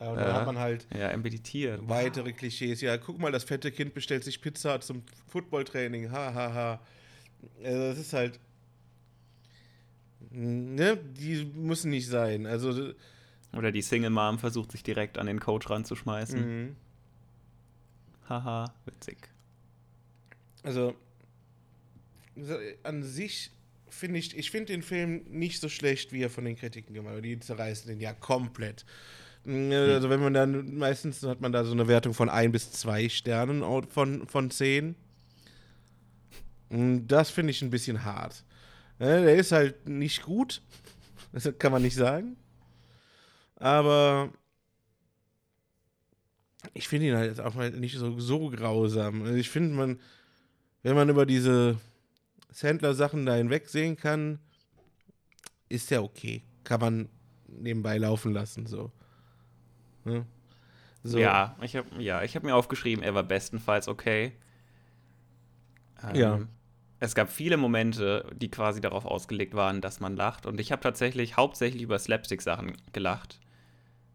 ja, 0.00 0.10
und 0.10 0.16
dann 0.16 0.28
ja. 0.28 0.34
hat 0.34 0.46
man 0.46 0.58
halt 0.58 0.86
ja, 0.92 1.08
er 1.08 1.16
meditiert. 1.16 1.88
weitere 1.88 2.32
Klischees. 2.32 2.80
Ja, 2.80 2.98
guck 2.98 3.18
mal, 3.18 3.32
das 3.32 3.44
fette 3.44 3.70
Kind 3.72 3.94
bestellt 3.94 4.24
sich 4.24 4.40
Pizza 4.40 4.80
zum 4.80 5.02
Footballtraining. 5.28 6.10
Ha, 6.10 6.34
ha, 6.34 6.52
ha. 6.52 6.80
Also 7.62 7.78
das 7.78 7.98
ist 7.98 8.12
halt. 8.12 8.40
Ne, 10.30 10.96
die 10.96 11.44
müssen 11.54 11.90
nicht 11.90 12.08
sein. 12.08 12.46
Also. 12.46 12.92
Oder 13.56 13.70
die 13.70 13.82
Single 13.82 14.10
Mom 14.10 14.38
versucht 14.38 14.72
sich 14.72 14.82
direkt 14.82 15.16
an 15.16 15.26
den 15.26 15.38
Coach 15.38 15.70
ranzuschmeißen. 15.70 16.40
Mhm. 16.40 16.76
Haha, 18.28 18.72
witzig. 18.86 19.28
Also, 20.62 20.94
so, 22.36 22.56
an 22.82 23.02
sich 23.02 23.50
finde 23.94 24.18
ich, 24.18 24.36
ich 24.36 24.50
finde 24.50 24.72
den 24.72 24.82
Film 24.82 25.24
nicht 25.28 25.60
so 25.60 25.68
schlecht, 25.68 26.12
wie 26.12 26.22
er 26.22 26.30
von 26.30 26.44
den 26.44 26.56
Kritiken 26.56 26.94
gemacht 26.94 27.14
wird. 27.14 27.24
Die 27.24 27.38
zerreißen 27.40 27.88
den 27.88 28.00
ja 28.00 28.12
komplett. 28.12 28.84
Mm, 29.44 29.72
Also, 29.72 30.10
wenn 30.10 30.20
man 30.20 30.34
dann, 30.34 30.76
meistens 30.76 31.22
hat 31.22 31.40
man 31.40 31.52
da 31.52 31.64
so 31.64 31.72
eine 31.72 31.88
Wertung 31.88 32.14
von 32.14 32.28
ein 32.28 32.52
bis 32.52 32.72
zwei 32.72 33.08
Sternen 33.08 33.62
von, 33.88 34.26
von 34.26 34.50
zehn. 34.50 34.94
Und 36.68 37.06
Das 37.08 37.30
finde 37.30 37.50
ich 37.52 37.62
ein 37.62 37.70
bisschen 37.70 38.04
hart. 38.04 38.44
Ja, 38.98 39.20
Der 39.20 39.36
ist 39.36 39.52
halt 39.52 39.88
nicht 39.88 40.22
gut. 40.22 40.62
Das 41.32 41.50
kann 41.58 41.72
man 41.72 41.82
nicht 41.82 41.96
sagen. 41.96 42.36
Aber 43.56 44.32
ich 46.74 46.86
finde 46.86 47.08
ihn 47.08 47.16
halt 47.16 47.40
auch 47.40 47.54
mal 47.54 47.70
nicht 47.72 47.96
so, 47.96 48.18
so 48.20 48.50
grausam. 48.50 49.22
Also 49.22 49.34
ich 49.34 49.50
finde, 49.50 49.74
man, 49.74 50.00
wenn 50.84 50.94
man 50.94 51.08
über 51.08 51.26
diese 51.26 51.76
Sandler-Sachen 52.54 53.26
da 53.26 53.34
hinwegsehen 53.34 53.96
kann, 53.96 54.38
ist 55.68 55.90
der 55.90 56.04
okay. 56.04 56.44
Kann 56.62 56.80
man 56.80 57.08
nebenbei 57.48 57.98
laufen 57.98 58.32
lassen, 58.32 58.66
so. 58.66 58.92
Ne? 60.04 60.24
so. 61.02 61.18
Ja, 61.18 61.56
ich 61.62 61.74
habe 61.76 62.00
ja, 62.00 62.22
ich 62.22 62.36
hab 62.36 62.44
mir 62.44 62.54
aufgeschrieben, 62.54 63.02
er 63.02 63.14
war 63.14 63.24
bestenfalls 63.24 63.88
okay. 63.88 64.32
Ähm, 66.02 66.14
Ja. 66.14 66.40
Es 67.00 67.14
gab 67.14 67.28
viele 67.28 67.56
Momente, 67.56 68.30
die 68.34 68.50
quasi 68.50 68.80
darauf 68.80 69.04
ausgelegt 69.04 69.54
waren, 69.54 69.80
dass 69.80 70.00
man 70.00 70.16
lacht. 70.16 70.46
Und 70.46 70.60
ich 70.60 70.70
habe 70.72 70.80
tatsächlich 70.80 71.36
hauptsächlich 71.36 71.82
über 71.82 71.98
Slapstick-Sachen 71.98 72.76
gelacht. 72.92 73.40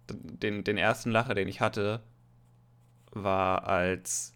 Den, 0.10 0.64
den 0.64 0.78
ersten 0.78 1.12
Lacher, 1.12 1.36
den 1.36 1.48
ich 1.48 1.62
hatte, 1.62 2.02
war 3.12 3.68
als 3.68 4.34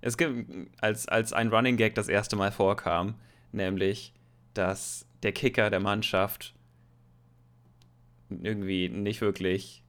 es 0.00 0.16
gibt 0.16 0.50
als, 0.80 1.08
als 1.08 1.32
ein 1.32 1.48
Running 1.48 1.76
Gag 1.76 1.94
das 1.94 2.08
erste 2.08 2.36
Mal 2.36 2.52
vorkam, 2.52 3.14
nämlich, 3.52 4.12
dass 4.54 5.06
der 5.22 5.32
Kicker 5.32 5.70
der 5.70 5.80
Mannschaft 5.80 6.54
irgendwie 8.28 8.88
nicht 8.88 9.20
wirklich 9.20 9.82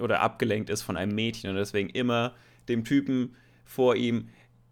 oder 0.00 0.20
abgelenkt 0.20 0.70
ist 0.70 0.82
von 0.82 0.96
einem 0.96 1.14
Mädchen 1.14 1.50
und 1.50 1.56
deswegen 1.56 1.88
immer 1.90 2.34
dem 2.68 2.84
Typen 2.84 3.34
vor 3.64 3.96
ihm 3.96 4.28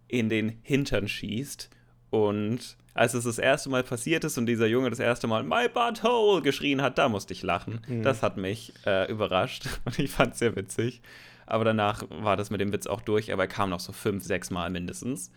in 0.08 0.28
den 0.28 0.58
Hintern 0.62 1.08
schießt. 1.08 1.70
Und 2.10 2.76
als 2.92 3.14
es 3.14 3.24
das 3.24 3.38
erste 3.38 3.70
Mal 3.70 3.82
passiert 3.82 4.24
ist 4.24 4.38
und 4.38 4.46
dieser 4.46 4.66
Junge 4.66 4.90
das 4.90 5.00
erste 5.00 5.26
Mal 5.26 5.42
My 5.42 5.68
Butthole 5.68 6.42
geschrien 6.42 6.82
hat, 6.82 6.98
da 6.98 7.08
musste 7.08 7.32
ich 7.32 7.42
lachen. 7.42 7.80
Das 8.02 8.22
hat 8.22 8.36
mich 8.36 8.72
äh, 8.86 9.10
überrascht 9.10 9.66
und 9.84 9.98
ich 9.98 10.10
fand 10.10 10.34
es 10.34 10.38
sehr 10.38 10.54
witzig. 10.54 11.00
Aber 11.46 11.64
danach 11.64 12.04
war 12.10 12.36
das 12.36 12.50
mit 12.50 12.60
dem 12.60 12.72
Witz 12.72 12.86
auch 12.86 13.00
durch, 13.02 13.32
aber 13.32 13.44
er 13.44 13.48
kam 13.48 13.70
noch 13.70 13.80
so 13.80 13.92
fünf, 13.92 14.24
sechs 14.24 14.50
Mal 14.50 14.70
mindestens. 14.70 15.30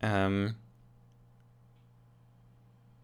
Ähm, 0.00 0.54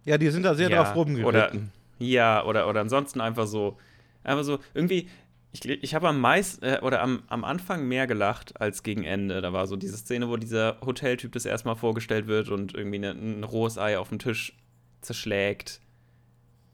Ja, 0.04 0.16
die 0.18 0.30
sind 0.30 0.42
da 0.44 0.54
sehr 0.54 0.70
Ja, 0.70 0.82
drauf 0.84 0.94
rumgeritten. 0.96 1.26
oder- 1.26 1.52
Ja, 1.98 2.44
oder, 2.44 2.68
oder 2.68 2.80
ansonsten 2.80 3.20
einfach 3.20 3.46
so, 3.46 3.76
einfach 4.24 4.44
so, 4.44 4.58
irgendwie, 4.72 5.08
ich, 5.52 5.64
ich 5.68 5.94
habe 5.94 6.08
am 6.08 6.20
meisten, 6.20 6.64
äh, 6.64 6.80
oder 6.82 7.02
am, 7.02 7.22
am 7.28 7.44
Anfang 7.44 7.86
mehr 7.86 8.06
gelacht 8.06 8.58
als 8.60 8.82
gegen 8.82 9.04
Ende. 9.04 9.40
Da 9.42 9.52
war 9.52 9.66
so 9.66 9.76
diese 9.76 9.96
Szene, 9.98 10.28
wo 10.28 10.36
dieser 10.38 10.78
Hoteltyp 10.80 11.32
das 11.32 11.44
erstmal 11.44 11.76
vorgestellt 11.76 12.26
wird 12.26 12.48
und 12.48 12.74
irgendwie 12.74 12.98
ne, 13.00 13.10
ein 13.10 13.44
rohes 13.44 13.76
Ei 13.76 13.98
auf 13.98 14.08
dem 14.08 14.18
Tisch 14.18 14.56
zerschlägt. 15.02 15.80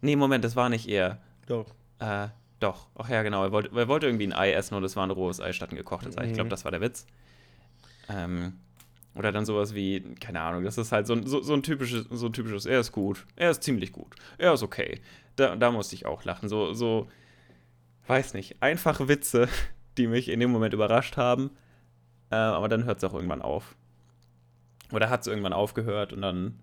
Nee, 0.02 0.14
Moment, 0.14 0.44
das 0.44 0.54
war 0.54 0.68
nicht 0.68 0.88
er. 0.88 1.20
Doch. 1.46 1.66
Äh, 1.98 2.28
doch, 2.60 2.88
ach 2.94 3.08
ja, 3.08 3.22
genau. 3.22 3.44
Er 3.44 3.52
wollte, 3.52 3.70
er 3.76 3.88
wollte 3.88 4.06
irgendwie 4.06 4.26
ein 4.26 4.32
Ei 4.32 4.52
essen 4.52 4.74
und 4.74 4.84
es 4.84 4.96
war 4.96 5.06
ein 5.06 5.10
rohes 5.10 5.40
Ei 5.40 5.52
statt 5.52 5.70
ein 5.72 5.76
gekochtes 5.76 6.16
Ei. 6.16 6.26
Ich 6.26 6.32
glaube, 6.34 6.46
Mhm. 6.46 6.50
das 6.50 6.64
war 6.64 6.70
der 6.72 6.80
Witz. 6.80 7.06
Ähm, 8.08 8.54
oder 9.14 9.32
dann 9.32 9.44
sowas 9.46 9.74
wie, 9.74 10.00
keine 10.20 10.40
Ahnung, 10.40 10.62
das 10.64 10.78
ist 10.78 10.92
halt 10.92 11.06
so, 11.06 11.14
ein- 11.14 11.26
so, 11.26 11.40
so 11.42 11.54
ein 11.54 11.62
typisches, 11.62 12.06
so 12.10 12.26
ein 12.26 12.32
typisches, 12.32 12.66
er 12.66 12.80
ist 12.80 12.92
gut, 12.92 13.26
er 13.36 13.50
ist 13.50 13.62
ziemlich 13.62 13.92
gut, 13.92 14.14
er 14.38 14.52
ist 14.52 14.62
okay. 14.62 15.00
Da, 15.36 15.56
da 15.56 15.70
musste 15.70 15.94
ich 15.94 16.06
auch 16.06 16.24
lachen. 16.24 16.48
So, 16.48 16.72
so, 16.72 17.08
weiß 18.06 18.34
nicht, 18.34 18.56
einfache 18.62 19.08
Witze, 19.08 19.48
die 19.98 20.06
mich 20.06 20.28
in 20.28 20.40
dem 20.40 20.50
Moment 20.50 20.72
überrascht 20.74 21.16
haben. 21.16 21.50
Äh, 22.30 22.36
aber 22.36 22.68
dann 22.68 22.84
hört 22.84 22.98
es 22.98 23.04
auch 23.04 23.14
irgendwann 23.14 23.42
auf. 23.42 23.76
Oder 24.92 25.10
hat 25.10 25.22
es 25.22 25.26
irgendwann 25.26 25.52
aufgehört 25.52 26.12
und 26.12 26.22
dann, 26.22 26.58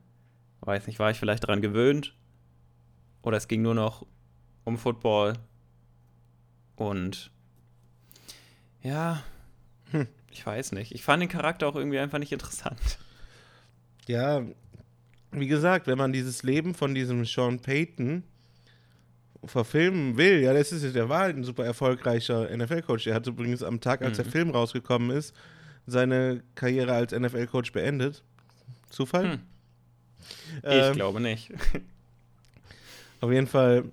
weiß 0.61 0.87
nicht, 0.87 0.99
war 0.99 1.11
ich 1.11 1.17
vielleicht 1.19 1.43
daran 1.43 1.61
gewöhnt. 1.61 2.15
Oder 3.21 3.37
es 3.37 3.47
ging 3.47 3.61
nur 3.61 3.75
noch 3.75 4.05
um 4.63 4.77
Football. 4.77 5.33
Und 6.75 7.31
ja, 8.81 9.23
Hm. 9.91 10.07
ich 10.31 10.45
weiß 10.45 10.71
nicht. 10.73 10.91
Ich 10.93 11.03
fand 11.03 11.21
den 11.21 11.29
Charakter 11.29 11.67
auch 11.67 11.75
irgendwie 11.75 11.99
einfach 11.99 12.19
nicht 12.19 12.31
interessant. 12.31 12.79
Ja, 14.07 14.41
wie 15.31 15.47
gesagt, 15.47 15.87
wenn 15.87 15.97
man 15.97 16.11
dieses 16.13 16.43
Leben 16.43 16.73
von 16.75 16.93
diesem 16.93 17.25
Sean 17.25 17.59
Payton 17.59 18.23
verfilmen 19.45 20.17
will, 20.17 20.39
ja, 20.41 20.53
das 20.53 20.71
ist 20.71 20.95
der 20.95 21.09
war 21.09 21.19
halt 21.21 21.37
ein 21.37 21.43
super 21.43 21.65
erfolgreicher 21.65 22.49
NFL-Coach. 22.55 23.07
Er 23.07 23.15
hat 23.15 23.27
übrigens 23.27 23.61
am 23.63 23.79
Tag, 23.81 24.01
als 24.01 24.17
der 24.17 24.25
Mhm. 24.25 24.31
Film 24.31 24.49
rausgekommen 24.51 25.09
ist, 25.15 25.33
seine 25.85 26.43
Karriere 26.55 26.93
als 26.93 27.11
NFL-Coach 27.13 27.71
beendet. 27.71 28.23
Zufall? 28.89 29.33
Hm. 29.33 29.39
Ich 30.57 30.63
Ähm, 30.63 30.93
glaube 30.95 31.19
nicht. 31.19 31.51
Auf 33.21 33.31
jeden 33.31 33.47
Fall, 33.47 33.85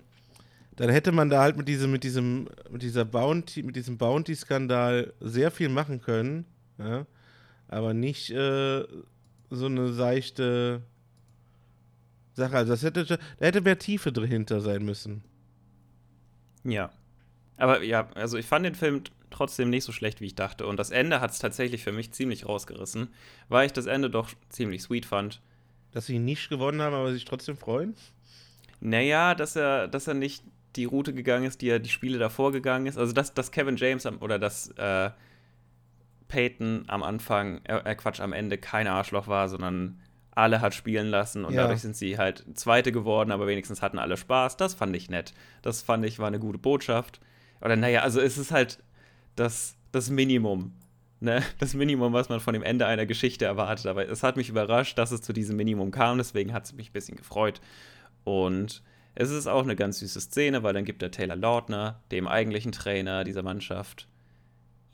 dann 0.81 0.89
hätte 0.89 1.11
man 1.11 1.29
da 1.29 1.41
halt 1.41 1.57
mit 1.57 1.67
diesem, 1.67 1.91
mit 1.91 2.03
diesem, 2.03 2.49
mit 2.71 2.81
dieser 2.81 3.05
Bounty, 3.05 3.61
mit 3.61 3.75
diesem 3.75 3.99
Bounty-Skandal 3.99 5.13
sehr 5.19 5.51
viel 5.51 5.69
machen 5.69 6.01
können, 6.01 6.45
ja, 6.79 7.05
aber 7.67 7.93
nicht 7.93 8.31
äh, 8.31 8.83
so 9.51 9.67
eine 9.67 9.93
seichte 9.93 10.81
Sache. 12.33 12.57
Also 12.57 12.71
das 12.71 12.81
hätte, 12.81 13.05
da 13.05 13.17
hätte 13.37 13.61
mehr 13.61 13.77
Tiefe 13.77 14.11
dahinter 14.11 14.59
sein 14.59 14.83
müssen. 14.83 15.23
Ja. 16.63 16.89
Aber 17.57 17.83
ja, 17.83 18.09
also 18.15 18.39
ich 18.39 18.47
fand 18.47 18.65
den 18.65 18.73
Film 18.73 19.03
trotzdem 19.29 19.69
nicht 19.69 19.83
so 19.83 19.91
schlecht, 19.91 20.19
wie 20.19 20.25
ich 20.25 20.35
dachte. 20.35 20.65
Und 20.65 20.77
das 20.77 20.89
Ende 20.89 21.21
hat 21.21 21.29
es 21.29 21.37
tatsächlich 21.37 21.83
für 21.83 21.91
mich 21.91 22.11
ziemlich 22.11 22.47
rausgerissen, 22.47 23.09
weil 23.49 23.67
ich 23.67 23.73
das 23.73 23.85
Ende 23.85 24.09
doch 24.09 24.31
ziemlich 24.49 24.81
sweet 24.81 25.05
fand. 25.05 25.41
Dass 25.91 26.07
sie 26.07 26.17
nicht 26.17 26.49
gewonnen 26.49 26.81
haben, 26.81 26.95
aber 26.95 27.13
sich 27.13 27.25
trotzdem 27.25 27.55
freuen. 27.55 27.93
Naja, 28.79 29.35
dass 29.35 29.55
er, 29.55 29.87
dass 29.87 30.07
er 30.07 30.15
nicht 30.15 30.43
die 30.75 30.85
Route 30.85 31.13
gegangen 31.13 31.45
ist, 31.45 31.61
die 31.61 31.69
er 31.69 31.79
die 31.79 31.89
Spiele 31.89 32.17
davor 32.19 32.51
gegangen 32.51 32.85
ist. 32.85 32.97
Also, 32.97 33.13
dass, 33.13 33.33
dass 33.33 33.51
Kevin 33.51 33.75
James 33.77 34.05
am, 34.05 34.17
oder 34.21 34.39
dass 34.39 34.69
äh, 34.77 35.09
Peyton 36.27 36.85
am 36.87 37.03
Anfang, 37.03 37.61
äh, 37.65 37.77
äh, 37.91 37.95
Quatsch, 37.95 38.21
am 38.21 38.33
Ende 38.33 38.57
kein 38.57 38.87
Arschloch 38.87 39.27
war, 39.27 39.49
sondern 39.49 39.99
alle 40.33 40.61
hat 40.61 40.73
spielen 40.73 41.07
lassen 41.07 41.43
und 41.43 41.53
Ja. 41.53 41.63
dadurch 41.63 41.81
sind 41.81 41.95
sie 41.95 42.17
halt 42.17 42.45
Zweite 42.53 42.93
geworden, 42.93 43.31
aber 43.31 43.47
wenigstens 43.47 43.81
hatten 43.81 43.99
alle 43.99 44.15
Spaß. 44.15 44.55
Das 44.55 44.73
fand 44.73 44.95
ich 44.95 45.09
nett. 45.09 45.33
Das 45.61 45.81
fand 45.81 46.05
ich 46.05 46.19
war 46.19 46.27
eine 46.27 46.39
gute 46.39 46.57
Botschaft. 46.57 47.19
Oder 47.59 47.75
naja, 47.75 48.01
also 48.01 48.21
es 48.21 48.37
ist 48.37 48.51
halt 48.51 48.79
das, 49.35 49.75
das 49.91 50.09
Minimum. 50.09 50.73
Ne? 51.19 51.43
Das 51.59 51.73
Minimum, 51.73 52.13
was 52.13 52.29
man 52.29 52.39
von 52.39 52.53
dem 52.53 52.63
Ende 52.63 52.87
einer 52.87 53.05
Geschichte 53.05 53.43
erwartet. 53.45 53.85
Aber 53.87 54.07
es 54.07 54.23
hat 54.23 54.37
mich 54.37 54.49
überrascht, 54.49 54.97
dass 54.97 55.11
es 55.11 55.21
zu 55.21 55.33
diesem 55.33 55.57
Minimum 55.57 55.91
kam, 55.91 56.17
deswegen 56.17 56.53
hat 56.53 56.63
es 56.63 56.73
mich 56.73 56.89
ein 56.89 56.93
bisschen 56.93 57.17
gefreut. 57.17 57.59
Und 58.23 58.81
es 59.15 59.29
ist 59.29 59.47
auch 59.47 59.63
eine 59.63 59.75
ganz 59.75 59.99
süße 59.99 60.21
Szene, 60.21 60.63
weil 60.63 60.73
dann 60.73 60.85
gibt 60.85 61.01
der 61.01 61.11
Taylor 61.11 61.35
Lautner, 61.35 61.99
dem 62.11 62.27
eigentlichen 62.27 62.71
Trainer 62.71 63.23
dieser 63.23 63.43
Mannschaft, 63.43 64.07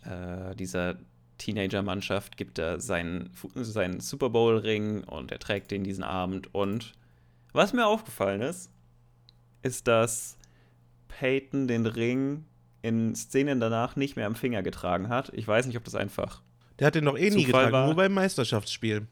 äh, 0.03 0.55
dieser 0.55 0.97
Teenager-Mannschaft, 1.37 2.35
gibt 2.35 2.57
er 2.59 2.79
seinen, 2.79 3.29
seinen 3.55 3.99
Super 3.99 4.29
Bowl-Ring 4.29 5.03
und 5.03 5.31
er 5.31 5.39
trägt 5.39 5.69
den 5.71 5.83
diesen 5.83 6.03
Abend. 6.03 6.53
Und 6.53 6.93
was 7.53 7.73
mir 7.73 7.85
aufgefallen 7.85 8.41
ist, 8.41 8.71
ist, 9.61 9.87
dass 9.87 10.37
Peyton 11.07 11.67
den 11.67 11.85
Ring 11.85 12.45
in 12.81 13.15
Szenen 13.15 13.59
danach 13.59 13.95
nicht 13.95 14.15
mehr 14.15 14.25
am 14.27 14.35
Finger 14.35 14.63
getragen 14.63 15.09
hat. 15.09 15.31
Ich 15.33 15.47
weiß 15.47 15.67
nicht, 15.67 15.77
ob 15.77 15.83
das 15.83 15.95
einfach 15.95 16.41
Der 16.79 16.87
hat 16.87 16.95
den 16.95 17.03
noch 17.03 17.17
eh 17.17 17.29
nie 17.29 17.43
getragen, 17.43 17.71
war- 17.71 17.85
nur 17.85 17.95
beim 17.95 18.13
Meisterschaftsspiel. 18.13 19.07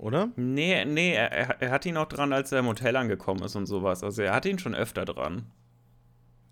Oder? 0.00 0.30
Nee, 0.36 0.86
nee, 0.86 1.12
er, 1.12 1.60
er 1.60 1.70
hat 1.70 1.84
ihn 1.84 1.98
auch 1.98 2.06
dran, 2.06 2.32
als 2.32 2.50
er 2.52 2.60
im 2.60 2.66
Hotel 2.66 2.96
angekommen 2.96 3.42
ist 3.42 3.54
und 3.54 3.66
sowas. 3.66 4.02
Also 4.02 4.22
er 4.22 4.32
hat 4.32 4.46
ihn 4.46 4.58
schon 4.58 4.74
öfter 4.74 5.04
dran. 5.04 5.44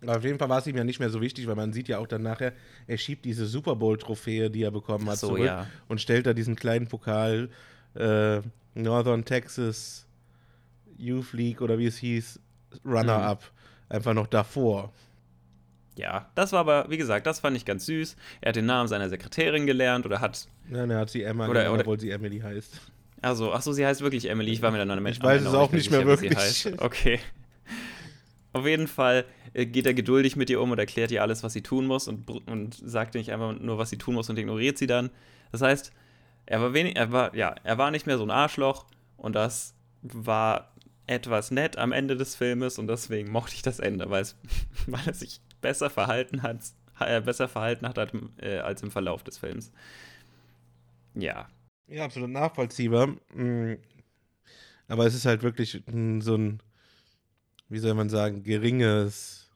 Aber 0.02 0.19
auf 0.19 0.25
jeden 0.25 0.38
Fall 0.38 0.50
war 0.50 0.59
es 0.59 0.67
ihm 0.67 0.76
ja 0.76 0.85
nicht 0.85 1.00
mehr 1.00 1.09
so 1.09 1.23
wichtig, 1.23 1.47
weil 1.47 1.57
man 1.57 1.73
sieht 1.73 1.88
ja 1.88 1.99
auch 1.99 2.07
dann 2.07 2.23
nachher, 2.23 2.52
er 2.87 2.99
schiebt 2.99 3.25
diese 3.25 3.47
Super 3.47 3.75
Bowl-Trophäe, 3.75 4.50
die 4.50 4.62
er 4.62 4.71
bekommen 4.71 5.09
hat, 5.09 5.17
so, 5.17 5.28
zurück 5.28 5.47
ja. 5.47 5.67
und 5.88 5.99
stellt 5.99 6.26
da 6.26 6.35
diesen 6.35 6.57
kleinen 6.57 6.88
Pokal 6.88 7.49
äh, 7.95 8.43
Northern 8.75 9.25
Texas 9.25 10.07
Youth 10.99 11.33
League 11.33 11.62
oder 11.62 11.78
wie 11.78 11.87
es 11.87 11.97
hieß, 11.97 12.38
Runner-Up, 12.85 13.50
einfach 13.88 14.12
noch 14.12 14.26
davor. 14.26 14.93
Ja, 15.97 16.31
das 16.35 16.52
war 16.52 16.61
aber, 16.61 16.90
wie 16.90 16.99
gesagt, 16.99 17.26
das 17.26 17.40
fand 17.40 17.57
ich 17.57 17.64
ganz 17.64 17.87
süß. 17.87 18.14
Er 18.43 18.50
hat 18.50 18.57
den 18.57 18.67
Namen 18.67 18.88
seiner 18.88 19.09
Sekretärin 19.09 19.67
gelernt 19.67 20.05
oder 20.05 20.21
hat. 20.21 20.47
Nein, 20.69 20.90
er 20.90 20.99
hat 20.99 21.09
sie 21.11 21.23
Emma, 21.23 21.49
Oder- 21.49 21.61
genannt, 21.61 21.75
oder- 21.75 21.81
obwohl 21.81 21.99
sie 21.99 22.11
Emily 22.11 22.40
heißt. 22.40 22.78
Also, 23.20 23.52
ach 23.52 23.62
so, 23.62 23.72
sie 23.72 23.84
heißt 23.84 24.00
wirklich 24.00 24.28
Emily. 24.30 24.52
Ich 24.52 24.62
war 24.62 24.70
mir 24.70 24.78
dann 24.78 24.88
noch 24.88 25.10
Ich 25.10 25.22
weiß 25.22 25.42
es 25.42 25.54
auch 25.54 25.72
nicht 25.72 25.90
mehr 25.90 26.00
sicher, 26.00 26.08
wirklich. 26.08 26.37
heißt. 26.37 26.80
Okay. 26.80 27.20
Auf 28.52 28.66
jeden 28.66 28.88
Fall 28.88 29.25
äh, 29.54 29.66
geht 29.66 29.87
er 29.87 29.94
geduldig 29.94 30.37
mit 30.37 30.50
ihr 30.50 30.60
um 30.60 30.70
und 30.70 30.78
erklärt 30.78 31.10
ihr 31.10 31.22
alles, 31.22 31.42
was 31.42 31.52
sie 31.52 31.62
tun 31.62 31.87
muss 31.87 32.08
und, 32.08 32.28
und 32.48 32.75
sagt 32.75 33.14
nicht 33.14 33.32
einfach 33.32 33.58
nur, 33.58 33.78
was 33.78 33.90
sie 33.90 33.98
tun 33.98 34.14
muss 34.14 34.30
und 34.30 34.38
ignoriert 34.38 34.78
sie 34.78 34.87
dann. 34.87 35.10
Das 35.52 35.62
heißt, 35.62 35.92
er 36.46 36.60
war 36.60 36.72
wenig, 36.72 36.96
er 36.96 37.12
war, 37.12 37.34
ja, 37.34 37.54
er 37.62 37.78
war 37.78 37.90
nicht 37.90 38.06
mehr 38.06 38.18
so 38.18 38.25
ein 38.25 38.30
Arschloch 38.30 38.87
und 39.16 39.34
das 39.34 39.75
war 40.02 40.72
etwas 41.06 41.50
nett 41.50 41.76
am 41.76 41.92
Ende 41.92 42.16
des 42.16 42.37
Filmes 42.37 42.78
und 42.78 42.87
deswegen 42.87 43.30
mochte 43.30 43.54
ich 43.54 43.62
das 43.62 43.80
Ende, 43.80 44.10
weil, 44.10 44.22
es, 44.22 44.37
weil 44.87 45.06
er 45.06 45.14
sich 45.14 45.40
besser 45.60 45.90
verhalten 45.90 46.42
hat, 46.42 46.60
äh, 47.00 47.20
besser 47.20 47.48
verhalten 47.48 47.87
hat 47.87 47.98
äh, 48.40 48.58
als 48.58 48.82
im 48.82 48.90
Verlauf 48.90 49.22
des 49.22 49.38
Films. 49.38 49.72
Ja. 51.14 51.48
Ja, 51.88 52.04
absolut 52.04 52.30
nachvollziehbar. 52.30 53.09
Mm. 53.35 53.76
Aber 54.88 55.07
es 55.07 55.14
ist 55.14 55.26
halt 55.26 55.42
wirklich 55.42 55.83
so 55.87 56.35
ein, 56.35 56.62
wie 57.68 57.78
soll 57.78 57.95
man 57.95 58.09
sagen, 58.09 58.42
geringes, 58.42 59.50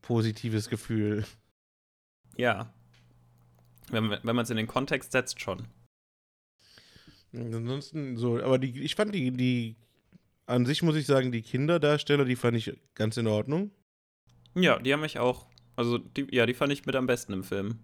positives 0.00 0.68
Gefühl. 0.68 1.24
Ja. 2.36 2.72
Wenn, 3.88 4.10
wenn 4.10 4.36
man 4.36 4.44
es 4.44 4.50
in 4.50 4.56
den 4.56 4.66
Kontext 4.68 5.12
setzt, 5.12 5.40
schon. 5.40 5.66
Ansonsten 7.32 8.16
so, 8.16 8.42
aber 8.42 8.58
die, 8.58 8.82
ich 8.82 8.94
fand 8.94 9.14
die, 9.14 9.30
die, 9.30 9.76
an 10.46 10.66
sich 10.66 10.82
muss 10.82 10.96
ich 10.96 11.06
sagen, 11.06 11.32
die 11.32 11.42
Kinderdarsteller, 11.42 12.24
die 12.24 12.36
fand 12.36 12.56
ich 12.56 12.78
ganz 12.94 13.16
in 13.16 13.26
Ordnung. 13.26 13.70
Ja, 14.54 14.78
die 14.78 14.92
haben 14.92 15.00
mich 15.00 15.18
auch, 15.18 15.46
also 15.76 15.98
die, 15.98 16.26
ja, 16.30 16.46
die 16.46 16.54
fand 16.54 16.72
ich 16.72 16.84
mit 16.84 16.94
am 16.94 17.06
besten 17.06 17.32
im 17.32 17.42
Film. 17.42 17.78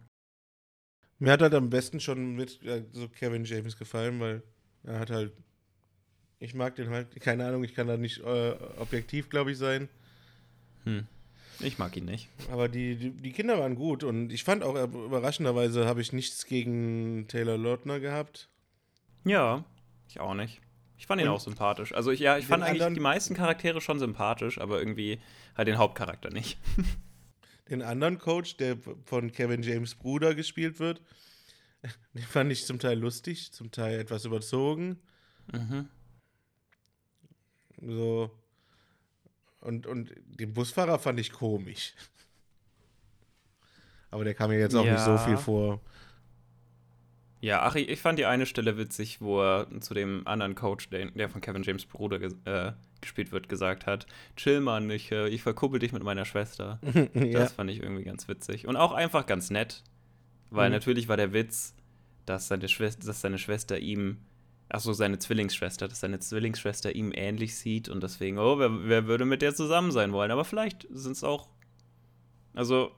Mir 1.18 1.32
hat 1.32 1.42
halt 1.42 1.54
am 1.54 1.70
besten 1.70 2.00
schon 2.00 2.36
mit 2.36 2.62
äh, 2.64 2.84
so 2.92 3.08
Kevin 3.08 3.44
James 3.44 3.76
gefallen, 3.76 4.20
weil 4.20 4.42
er 4.84 5.00
hat 5.00 5.10
halt, 5.10 5.32
ich 6.38 6.54
mag 6.54 6.76
den 6.76 6.90
halt, 6.90 7.20
keine 7.20 7.46
Ahnung, 7.46 7.64
ich 7.64 7.74
kann 7.74 7.88
da 7.88 7.96
nicht 7.96 8.20
äh, 8.20 8.54
objektiv, 8.78 9.28
glaube 9.28 9.52
ich, 9.52 9.58
sein. 9.58 9.88
Hm. 10.84 11.06
Ich 11.60 11.78
mag 11.78 11.96
ihn 11.96 12.04
nicht. 12.04 12.28
Aber 12.52 12.68
die, 12.68 12.94
die, 12.94 13.10
die, 13.10 13.32
Kinder 13.32 13.58
waren 13.58 13.74
gut 13.74 14.04
und 14.04 14.32
ich 14.32 14.44
fand 14.44 14.62
auch 14.62 14.76
äh, 14.76 14.84
überraschenderweise 14.84 15.86
habe 15.86 16.00
ich 16.00 16.12
nichts 16.12 16.46
gegen 16.46 17.26
Taylor 17.26 17.58
Lautner 17.58 17.98
gehabt. 17.98 18.48
Ja, 19.24 19.64
ich 20.08 20.20
auch 20.20 20.34
nicht. 20.34 20.60
Ich 20.96 21.06
fand 21.06 21.20
ihn 21.20 21.28
und 21.28 21.34
auch 21.34 21.40
sympathisch. 21.40 21.92
Also 21.92 22.12
ich, 22.12 22.20
ja, 22.20 22.38
ich 22.38 22.46
fand 22.46 22.62
eigentlich 22.62 22.86
die 22.94 23.00
meisten 23.00 23.34
Charaktere 23.34 23.80
schon 23.80 23.98
sympathisch, 23.98 24.60
aber 24.60 24.78
irgendwie 24.78 25.18
halt 25.56 25.66
den 25.66 25.78
Hauptcharakter 25.78 26.30
nicht. 26.30 26.58
Den 27.70 27.82
anderen 27.82 28.18
Coach, 28.18 28.56
der 28.56 28.78
von 29.04 29.32
Kevin 29.32 29.62
James 29.62 29.94
Bruder 29.94 30.34
gespielt 30.34 30.80
wird, 30.80 31.02
den 32.14 32.22
fand 32.22 32.52
ich 32.52 32.64
zum 32.64 32.78
Teil 32.78 32.98
lustig, 32.98 33.52
zum 33.52 33.70
Teil 33.70 34.00
etwas 34.00 34.24
überzogen. 34.24 34.98
Mhm. 35.52 35.88
So. 37.80 38.30
Und, 39.60 39.86
und 39.86 40.14
den 40.26 40.54
Busfahrer 40.54 40.98
fand 40.98 41.20
ich 41.20 41.32
komisch. 41.32 41.94
Aber 44.10 44.24
der 44.24 44.34
kam 44.34 44.50
mir 44.50 44.58
jetzt 44.58 44.74
auch 44.74 44.86
ja. 44.86 44.92
nicht 44.92 45.04
so 45.04 45.18
viel 45.18 45.36
vor. 45.36 45.82
Ja, 47.40 47.62
ach, 47.62 47.76
ich, 47.76 48.00
fand 48.00 48.18
die 48.18 48.26
eine 48.26 48.46
Stelle 48.46 48.76
witzig, 48.78 49.20
wo 49.20 49.40
er 49.40 49.68
zu 49.80 49.94
dem 49.94 50.26
anderen 50.26 50.54
Coach, 50.54 50.90
der, 50.90 51.10
der 51.10 51.28
von 51.28 51.40
Kevin 51.40 51.62
James 51.62 51.86
Bruder 51.86 52.20
äh, 52.20 52.72
gespielt 53.00 53.32
wird, 53.32 53.48
gesagt 53.48 53.86
hat: 53.86 54.06
Chill, 54.36 54.60
Mann, 54.60 54.90
ich, 54.90 55.12
äh, 55.12 55.28
ich 55.28 55.42
verkuppel 55.42 55.78
dich 55.78 55.92
mit 55.92 56.02
meiner 56.02 56.24
Schwester. 56.24 56.78
ja. 57.14 57.38
Das 57.40 57.52
fand 57.52 57.70
ich 57.70 57.82
irgendwie 57.82 58.04
ganz 58.04 58.28
witzig. 58.28 58.66
Und 58.66 58.76
auch 58.76 58.92
einfach 58.92 59.26
ganz 59.26 59.50
nett, 59.50 59.82
weil 60.50 60.68
mhm. 60.68 60.74
natürlich 60.74 61.08
war 61.08 61.16
der 61.16 61.32
Witz, 61.32 61.74
dass 62.26 62.48
seine, 62.48 62.68
Schwester, 62.68 63.06
dass 63.06 63.20
seine 63.20 63.38
Schwester 63.38 63.78
ihm, 63.78 64.18
ach 64.68 64.80
so, 64.80 64.92
seine 64.92 65.18
Zwillingsschwester, 65.18 65.88
dass 65.88 66.00
seine 66.00 66.20
Zwillingsschwester 66.20 66.94
ihm 66.94 67.12
ähnlich 67.14 67.56
sieht 67.56 67.88
und 67.88 68.02
deswegen, 68.02 68.38
oh, 68.38 68.58
wer, 68.58 68.88
wer 68.88 69.06
würde 69.06 69.24
mit 69.24 69.42
der 69.42 69.54
zusammen 69.54 69.92
sein 69.92 70.12
wollen? 70.12 70.30
Aber 70.30 70.44
vielleicht 70.44 70.86
sind 70.90 71.12
es 71.12 71.24
auch, 71.24 71.48
also 72.54 72.92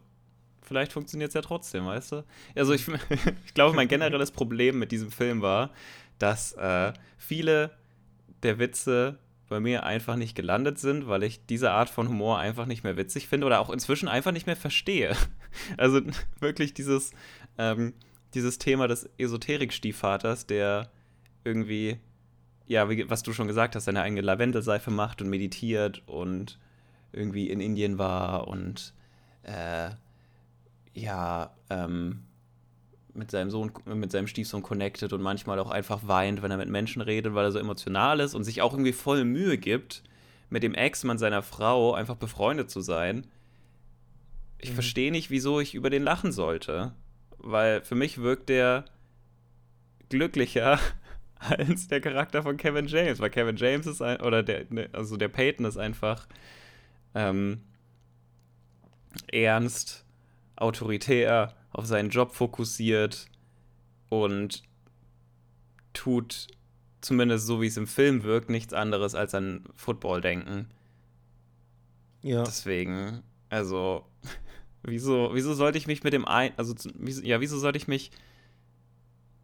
vielleicht 0.62 0.92
funktioniert 0.92 1.28
es 1.28 1.34
ja 1.34 1.42
trotzdem, 1.42 1.86
weißt 1.86 2.12
du? 2.12 2.24
Also 2.54 2.72
ich, 2.72 2.86
ich 3.46 3.54
glaube, 3.54 3.74
mein 3.74 3.88
generelles 3.88 4.30
Problem 4.30 4.78
mit 4.78 4.92
diesem 4.92 5.10
Film 5.10 5.42
war, 5.42 5.70
dass 6.18 6.52
äh, 6.52 6.92
viele 7.18 7.70
der 8.42 8.58
Witze 8.58 9.18
bei 9.50 9.60
mir 9.60 9.82
einfach 9.82 10.14
nicht 10.14 10.36
gelandet 10.36 10.78
sind, 10.78 11.08
weil 11.08 11.24
ich 11.24 11.44
diese 11.44 11.72
Art 11.72 11.90
von 11.90 12.08
Humor 12.08 12.38
einfach 12.38 12.66
nicht 12.66 12.84
mehr 12.84 12.96
witzig 12.96 13.26
finde 13.26 13.46
oder 13.48 13.60
auch 13.60 13.68
inzwischen 13.68 14.08
einfach 14.08 14.32
nicht 14.32 14.46
mehr 14.46 14.56
verstehe. 14.56 15.14
Also 15.76 16.00
wirklich 16.38 16.74
dieses, 16.74 17.10
ähm, 17.58 17.92
dieses 18.34 18.58
Thema 18.58 18.86
des 18.86 19.10
Esoterik-Stiefvaters, 19.18 20.46
der 20.46 20.92
irgendwie, 21.42 21.98
ja, 22.68 22.88
wie, 22.88 23.10
was 23.10 23.24
du 23.24 23.32
schon 23.32 23.48
gesagt 23.48 23.74
hast, 23.74 23.86
seine 23.86 24.02
eigene 24.02 24.20
Lavendelseife 24.20 24.92
macht 24.92 25.20
und 25.20 25.28
meditiert 25.28 26.04
und 26.06 26.60
irgendwie 27.10 27.50
in 27.50 27.60
Indien 27.60 27.98
war 27.98 28.46
und 28.46 28.94
äh, 29.42 29.90
ja, 30.94 31.52
ähm, 31.68 32.22
mit 33.14 33.30
seinem 33.30 33.50
Sohn, 33.50 33.72
mit 33.84 34.12
seinem 34.12 34.26
Stiefsohn 34.26 34.62
connected 34.62 35.12
und 35.12 35.22
manchmal 35.22 35.58
auch 35.58 35.70
einfach 35.70 36.00
weint, 36.06 36.42
wenn 36.42 36.50
er 36.50 36.56
mit 36.56 36.68
Menschen 36.68 37.02
redet, 37.02 37.34
weil 37.34 37.44
er 37.44 37.52
so 37.52 37.58
emotional 37.58 38.20
ist 38.20 38.34
und 38.34 38.44
sich 38.44 38.62
auch 38.62 38.72
irgendwie 38.72 38.92
voll 38.92 39.24
Mühe 39.24 39.58
gibt, 39.58 40.02
mit 40.48 40.62
dem 40.62 40.74
Ex-Mann 40.74 41.18
seiner 41.18 41.42
Frau 41.42 41.94
einfach 41.94 42.16
befreundet 42.16 42.70
zu 42.70 42.80
sein. 42.80 43.26
Ich 44.58 44.70
mhm. 44.70 44.74
verstehe 44.74 45.12
nicht, 45.12 45.30
wieso 45.30 45.60
ich 45.60 45.74
über 45.74 45.90
den 45.90 46.02
lachen 46.02 46.32
sollte. 46.32 46.92
Weil 47.38 47.82
für 47.82 47.94
mich 47.94 48.18
wirkt 48.18 48.48
der 48.48 48.84
glücklicher 50.08 50.78
als 51.38 51.88
der 51.88 52.00
Charakter 52.00 52.42
von 52.42 52.56
Kevin 52.56 52.86
James. 52.86 53.20
Weil 53.20 53.30
Kevin 53.30 53.56
James 53.56 53.86
ist 53.86 54.02
ein, 54.02 54.20
oder 54.20 54.42
der, 54.42 54.66
ne, 54.70 54.90
also 54.92 55.16
der 55.16 55.28
Peyton 55.28 55.64
ist 55.64 55.78
einfach 55.78 56.26
ähm, 57.14 57.62
ernst, 59.32 60.04
autoritär, 60.56 61.54
auf 61.72 61.86
seinen 61.86 62.10
Job 62.10 62.32
fokussiert 62.32 63.26
und 64.08 64.62
tut, 65.92 66.48
zumindest 67.00 67.46
so 67.46 67.60
wie 67.60 67.66
es 67.66 67.76
im 67.76 67.86
Film 67.86 68.22
wirkt, 68.22 68.50
nichts 68.50 68.74
anderes 68.74 69.14
als 69.14 69.34
an 69.34 69.64
Football 69.74 70.20
denken. 70.20 70.68
Ja. 72.22 72.44
Deswegen, 72.44 73.22
also, 73.48 74.04
wieso, 74.82 75.30
wieso 75.32 75.54
sollte 75.54 75.78
ich 75.78 75.86
mich 75.86 76.02
mit 76.02 76.12
dem 76.12 76.26
einen, 76.26 76.54
also, 76.56 76.74
ja, 77.22 77.40
wieso 77.40 77.58
sollte 77.58 77.78
ich 77.78 77.88
mich 77.88 78.10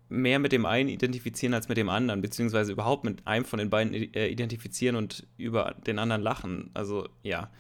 mehr 0.09 0.39
mit 0.39 0.53
dem 0.53 0.67
einen 0.67 0.89
identifizieren 0.89 1.55
als 1.55 1.69
mit 1.69 1.79
dem 1.79 1.89
anderen, 1.89 2.23
beziehungsweise 2.23 2.73
überhaupt 2.73 3.05
mit 3.05 3.27
einem 3.27 3.45
von 3.45 3.59
den 3.59 3.71
beiden 3.71 3.93
äh, 4.15 4.29
identifizieren 4.29 4.95
und 4.97 5.27
über 5.37 5.75
den 5.87 5.99
anderen 5.99 6.23
lachen? 6.23 6.71
Also, 6.75 7.09
ja, 7.23 7.51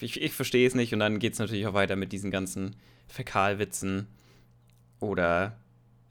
ich, 0.00 0.20
ich 0.20 0.32
verstehe 0.32 0.66
es 0.66 0.74
nicht 0.74 0.92
und 0.92 1.00
dann 1.00 1.18
geht 1.18 1.34
es 1.34 1.38
natürlich 1.38 1.66
auch 1.66 1.74
weiter 1.74 1.96
mit 1.96 2.12
diesen 2.12 2.30
ganzen 2.30 2.76
Fäkalwitzen 3.06 4.06
oder 5.00 5.56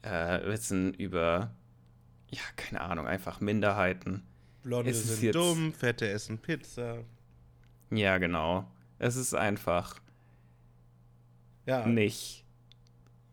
äh, 0.02 0.40
Witzen 0.46 0.94
über, 0.94 1.50
ja, 2.30 2.40
keine 2.56 2.80
Ahnung, 2.80 3.06
einfach 3.06 3.40
Minderheiten. 3.40 4.22
Blonde 4.62 4.90
es 4.90 5.06
sind 5.06 5.22
jetzt, 5.22 5.34
dumm, 5.34 5.72
Fette 5.72 6.08
essen 6.08 6.38
Pizza. 6.38 7.04
Ja, 7.90 8.18
genau. 8.18 8.70
Es 8.98 9.16
ist 9.16 9.34
einfach 9.34 10.00
ja. 11.66 11.86
nicht 11.86 12.44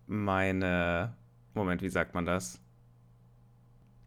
meine. 0.07 1.15
Moment, 1.53 1.81
wie 1.81 1.89
sagt 1.89 2.13
man 2.13 2.25
das? 2.25 2.59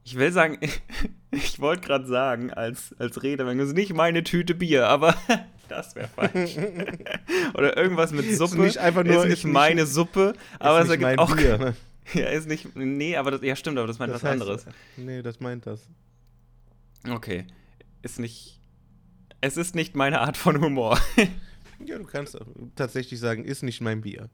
Ich 0.04 0.16
will 0.16 0.32
sagen, 0.32 0.58
ich 1.30 1.60
wollte 1.60 1.86
gerade 1.86 2.06
sagen, 2.06 2.52
als, 2.52 2.94
als 2.98 3.22
Redewendung, 3.22 3.64
es 3.64 3.70
ist 3.70 3.76
nicht 3.76 3.94
meine 3.94 4.22
Tüte 4.22 4.54
Bier, 4.54 4.88
aber 4.88 5.14
das 5.68 5.94
wäre 5.94 6.08
falsch. 6.08 6.56
Oder 7.54 7.76
irgendwas 7.76 8.12
mit 8.12 8.36
Suppe. 8.36 8.54
Ist 8.54 8.58
nicht 8.58 8.78
einfach 8.78 9.04
nur 9.04 9.24
ist 9.24 9.30
nicht 9.30 9.44
meine 9.44 9.82
nicht, 9.82 9.92
Suppe, 9.92 10.34
aber 10.58 10.80
es 10.80 10.88
ergibt 10.88 11.18
auch. 11.18 11.36
Bier, 11.36 11.58
ne? 11.58 11.76
Ja, 12.12 12.26
ist 12.26 12.46
nicht. 12.46 12.76
Nee, 12.76 13.16
aber 13.16 13.30
das. 13.30 13.42
Ja, 13.42 13.56
stimmt, 13.56 13.78
aber 13.78 13.86
das 13.86 13.98
meint 13.98 14.12
das 14.12 14.22
was 14.22 14.30
heißt, 14.30 14.42
anderes. 14.42 14.66
Nee, 14.98 15.22
das 15.22 15.40
meint 15.40 15.66
das. 15.66 15.88
Okay. 17.08 17.46
Ist 18.02 18.18
nicht. 18.18 18.60
Es 19.40 19.56
ist 19.56 19.74
nicht 19.74 19.94
meine 19.94 20.20
Art 20.20 20.36
von 20.36 20.60
Humor. 20.60 20.98
ja, 21.84 21.98
du 21.98 22.04
kannst 22.04 22.38
tatsächlich 22.76 23.20
sagen, 23.20 23.44
ist 23.44 23.62
nicht 23.62 23.80
mein 23.80 24.02
Bier. 24.02 24.28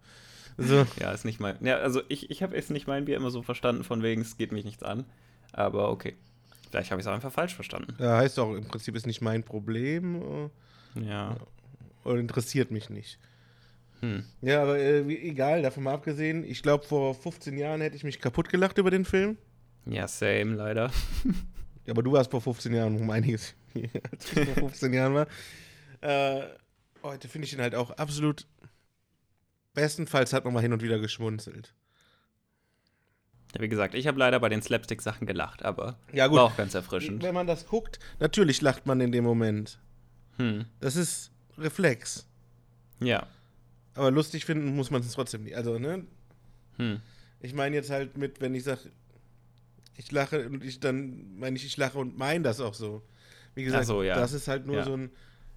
So. 0.57 0.85
Ja, 0.99 1.13
ist 1.13 1.25
nicht 1.25 1.39
mein. 1.41 1.65
Ja, 1.65 1.77
also 1.77 2.03
ich, 2.09 2.31
ich 2.31 2.43
habe 2.43 2.57
es 2.57 2.71
nicht 2.71 2.87
mein 2.87 3.05
Bier 3.05 3.17
immer 3.17 3.31
so 3.31 3.43
verstanden, 3.43 3.85
von 3.85 4.03
wegen, 4.03 4.21
es 4.21 4.37
geht 4.37 4.53
mich 4.53 4.65
nichts 4.65 4.83
an. 4.83 5.05
Aber 5.53 5.91
okay. 5.91 6.17
Vielleicht 6.71 6.91
habe 6.93 7.01
ich 7.01 7.07
es 7.07 7.09
auch 7.09 7.15
einfach 7.15 7.33
falsch 7.33 7.55
verstanden. 7.55 7.95
Ja, 7.99 8.19
heißt 8.19 8.39
auch, 8.39 8.55
im 8.55 8.67
Prinzip 8.67 8.95
ist 8.95 9.07
nicht 9.07 9.21
mein 9.21 9.43
Problem. 9.43 10.51
Ja. 10.95 11.37
Und 12.05 12.19
interessiert 12.19 12.71
mich 12.71 12.91
nicht. 12.91 13.19
Hm. 14.01 14.25
Ja, 14.41 14.63
aber 14.63 14.79
äh, 14.79 15.01
egal, 15.01 15.63
davon 15.63 15.83
mal 15.85 15.95
abgesehen. 15.95 16.45
Ich 16.45 16.63
glaube, 16.63 16.85
vor 16.85 17.15
15 17.15 17.57
Jahren 17.59 17.81
hätte 17.81 17.97
ich 17.97 18.05
mich 18.05 18.21
kaputt 18.21 18.49
gelacht 18.49 18.79
über 18.79 18.91
den 18.91 19.05
Film. 19.05 19.37
Ja, 19.87 20.09
same, 20.09 20.55
leider. 20.55 20.91
ja, 21.87 21.93
aber 21.93 22.03
du 22.03 22.13
warst 22.13 22.31
vor 22.31 22.41
15 22.41 22.75
Jahren 22.75 22.97
um 23.01 23.11
einiges, 23.11 23.55
als 24.11 24.33
ich 24.33 24.49
vor 24.49 24.69
15 24.69 24.93
Jahren 24.93 25.15
war. 25.15 25.27
Äh, 26.01 26.47
heute 27.03 27.29
finde 27.29 27.47
ich 27.47 27.53
ihn 27.53 27.61
halt 27.61 27.75
auch 27.75 27.91
absolut. 27.93 28.47
Bestenfalls 29.75 30.33
hat 30.33 30.45
man 30.45 30.55
mal 30.55 30.61
hin 30.61 30.73
und 30.73 30.83
wieder 30.83 30.99
geschmunzelt. 30.99 31.75
Ja, 33.55 33.61
wie 33.61 33.69
gesagt, 33.69 33.95
ich 33.95 34.07
habe 34.07 34.19
leider 34.19 34.39
bei 34.41 34.49
den 34.49 34.63
Slapstick-Sachen 34.63 35.27
gelacht, 35.27 35.65
aber 35.65 35.99
ja, 36.13 36.27
gut. 36.29 36.39
war 36.39 36.45
auch 36.45 36.57
ganz 36.57 36.75
erfrischend. 36.75 37.23
Wenn 37.23 37.35
man 37.35 37.47
das 37.47 37.67
guckt, 37.67 37.99
natürlich 38.19 38.61
lacht 38.61 38.87
man 38.87 39.01
in 39.01 39.13
dem 39.13 39.25
Moment. 39.25 39.79
Hm. 40.41 40.65
Das 40.81 40.97
ist 40.97 41.31
Reflex. 41.59 42.27
Ja. 43.01 43.27
Aber 43.95 44.11
lustig 44.11 44.45
finden 44.45 44.75
muss 44.75 44.91
man 44.91 45.03
es 45.03 45.13
trotzdem 45.13 45.45
nicht. 45.45 45.57
Also, 45.57 45.79
ne? 45.79 46.05
Hm. 46.77 47.01
Ich 47.41 47.55
meine 47.55 47.77
jetzt 47.77 47.91
halt 47.91 48.17
mit, 48.17 48.41
wenn 48.41 48.55
ich 48.55 48.65
sage, 48.65 48.91
ich 49.97 50.11
lache 50.13 50.47
und 50.49 50.65
ich 50.65 50.81
dann 50.81 51.39
meine 51.39 51.57
ich, 51.57 51.65
ich 51.65 51.77
lache 51.77 51.99
und 51.99 52.17
meine 52.17 52.43
das 52.45 52.61
auch 52.61 52.75
so. 52.75 53.03
Wie 53.55 53.65
gesagt, 53.65 53.87
so, 53.87 54.03
ja. 54.03 54.15
das 54.15 54.33
ist 54.33 54.49
halt 54.49 54.67
nur 54.67 54.77
Ja. 54.77 54.85
so 54.85 54.95
ein. 54.95 55.11